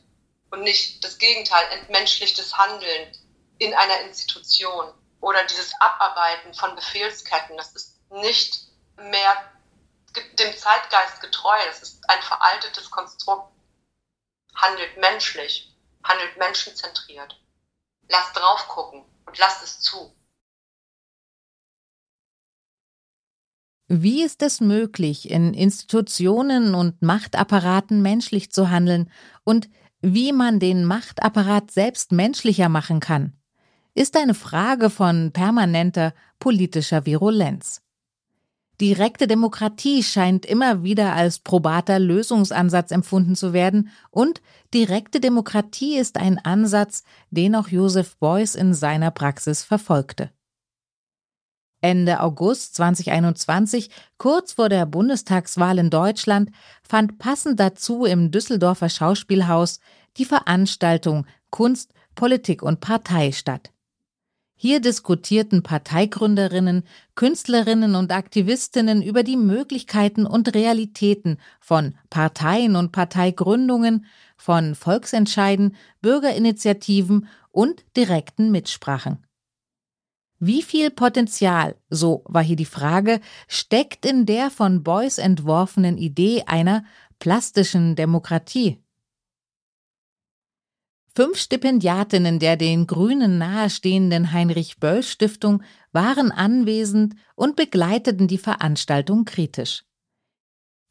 und 0.52 0.62
nicht 0.62 1.04
das 1.04 1.17
Gegenteil, 1.17 1.65
entmenschlichtes 1.71 2.56
Handeln 2.56 3.12
in 3.58 3.73
einer 3.73 4.02
Institution 4.02 4.93
oder 5.21 5.43
dieses 5.45 5.73
Abarbeiten 5.82 6.54
von 6.54 6.76
Befehlsketten. 6.76 7.58
Das 7.58 7.73
ist 7.73 7.99
nicht 8.12 8.60
mehr 8.97 9.52
dem 10.38 10.56
Zeitgeist 10.56 11.19
getreu. 11.19 11.58
Es 11.71 11.82
ist 11.82 12.08
ein 12.08 12.21
veraltetes 12.21 12.91
Konstrukt. 12.91 13.52
Handelt 14.54 14.95
menschlich, 14.97 15.76
handelt 16.04 16.38
menschenzentriert. 16.38 17.41
Lasst 18.08 18.38
drauf 18.38 18.67
gucken 18.67 19.04
und 19.26 19.38
lasst 19.39 19.63
es 19.63 19.80
zu. 19.80 20.15
Wie 23.88 24.24
ist 24.24 24.41
es 24.41 24.62
möglich, 24.62 25.30
in 25.30 25.54
Institutionen 25.54 26.74
und 26.74 27.02
Machtapparaten 27.02 28.02
menschlich 28.02 28.52
zu 28.52 28.69
handeln 28.69 29.10
und 29.43 29.69
wie 30.02 30.32
man 30.32 30.60
den 30.60 30.86
Machtapparat 30.86 31.72
selbst 31.72 32.12
menschlicher 32.12 32.69
machen 32.69 33.00
kann, 33.00 33.34
ist 33.93 34.17
eine 34.17 34.34
Frage 34.34 34.89
von 34.89 35.32
permanenter 35.32 36.13
politischer 36.39 37.06
Virulenz. 37.06 37.82
Direkte 38.82 39.28
Demokratie 39.28 40.02
scheint 40.02 40.46
immer 40.46 40.84
wieder 40.84 41.13
als 41.13 41.39
probater 41.39 42.00
Lösungsansatz 42.00 42.91
empfunden 42.91 43.36
zu 43.36 43.54
werden 43.54 43.89
und 44.10 44.41
direkte 44.74 45.19
Demokratie 45.19 45.98
ist 45.98 46.17
ein 46.17 46.38
Ansatz, 46.39 47.04
den 47.30 47.56
auch 47.56 47.67
Joseph 47.67 48.17
Beuys 48.17 48.56
in 48.56 48.74
seiner 48.74 49.12
Praxis 49.12 49.63
verfolgte. 49.63 50.32
Ende 51.84 52.22
August 52.22 52.76
2021, 52.76 53.89
kurz 54.17 54.54
vor 54.54 54.69
der 54.69 54.86
Bundestagswahl 54.86 55.78
in 55.78 55.89
Deutschland, 55.89 56.50
fand 56.82 57.19
passend 57.19 57.60
dazu 57.60 58.06
im 58.06 58.32
Düsseldorfer 58.32 58.88
Schauspielhaus 58.88 59.82
die 60.15 60.24
Veranstaltung 60.24 61.26
Kunst, 61.50 61.93
Politik 62.15 62.63
und 62.63 62.80
Partei 62.80 63.34
statt. 63.34 63.72
Hier 64.56 64.80
diskutierten 64.80 65.62
Parteigründerinnen, 65.62 66.84
Künstlerinnen 67.15 67.96
und 67.96 68.13
Aktivistinnen 68.13 69.02
über 69.02 69.24
die 69.24 69.36
Möglichkeiten 69.36 70.26
und 70.26 70.56
Realitäten 70.56 71.38
von 71.60 71.96
Parteien 72.10 72.78
und 72.78 72.93
Parteigründungen, 72.93 74.06
von 74.38 74.76
Volksentscheiden, 74.76 75.76
Bürgerinitiativen 76.02 77.28
und 77.52 77.84
direkten 77.98 78.52
Mitsprachen. 78.52 79.26
Wie 80.45 80.62
viel 80.62 80.91
Potenzial, 80.91 81.77
so 81.89 82.21
war 82.25 82.43
hier 82.43 82.58
die 82.58 82.65
Frage, 82.65 83.21
steckt 83.47 84.06
in 84.06 84.25
der 84.25 84.51
von 84.51 84.84
Beuys 84.84 85.17
entworfenen 85.17 85.97
Idee 85.97 86.43
einer 86.47 86.84
plastischen 87.17 87.95
Demokratie? 87.95 88.84
Fünf 91.15 91.38
Stipendiatinnen 91.38 92.39
der 92.39 92.58
den 92.58 92.88
Grünen 92.88 93.38
nahestehenden 93.38 94.34
Heinrich 94.34 94.82
Böll 94.82 95.01
Stiftung 95.01 95.63
waren 95.93 96.29
anwesend 96.29 97.15
und 97.36 97.56
begleiteten 97.56 98.27
die 98.27 98.38
Veranstaltung 98.38 99.23
kritisch. 99.23 99.86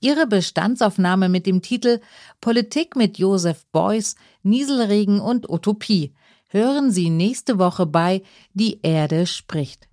Ihre 0.00 0.26
Bestandsaufnahme 0.26 1.28
mit 1.28 1.44
dem 1.44 1.60
Titel 1.60 2.00
Politik 2.40 2.96
mit 2.96 3.18
Joseph 3.18 3.66
Beuys, 3.70 4.16
Nieselregen 4.42 5.20
und 5.20 5.50
Utopie 5.50 6.14
hören 6.52 6.90
Sie 6.90 7.10
nächste 7.10 7.58
Woche 7.58 7.86
bei 7.86 8.22
Die 8.54 8.80
Erde 8.82 9.26
spricht. 9.26 9.88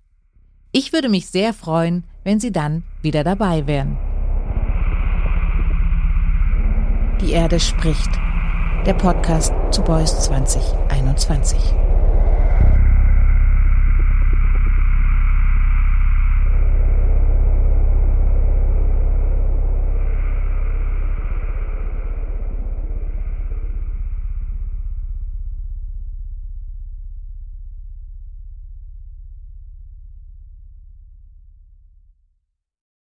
Ich 0.72 0.92
würde 0.92 1.08
mich 1.08 1.26
sehr 1.26 1.52
freuen, 1.52 2.04
wenn 2.22 2.38
Sie 2.38 2.52
dann 2.52 2.84
wieder 3.02 3.24
dabei 3.24 3.66
wären. 3.66 3.98
Die 7.20 7.32
Erde 7.32 7.58
spricht 7.58 8.10
der 8.86 8.94
Podcast 8.94 9.52
zu 9.72 9.82
Boys 9.82 10.20
2021. 10.20 11.89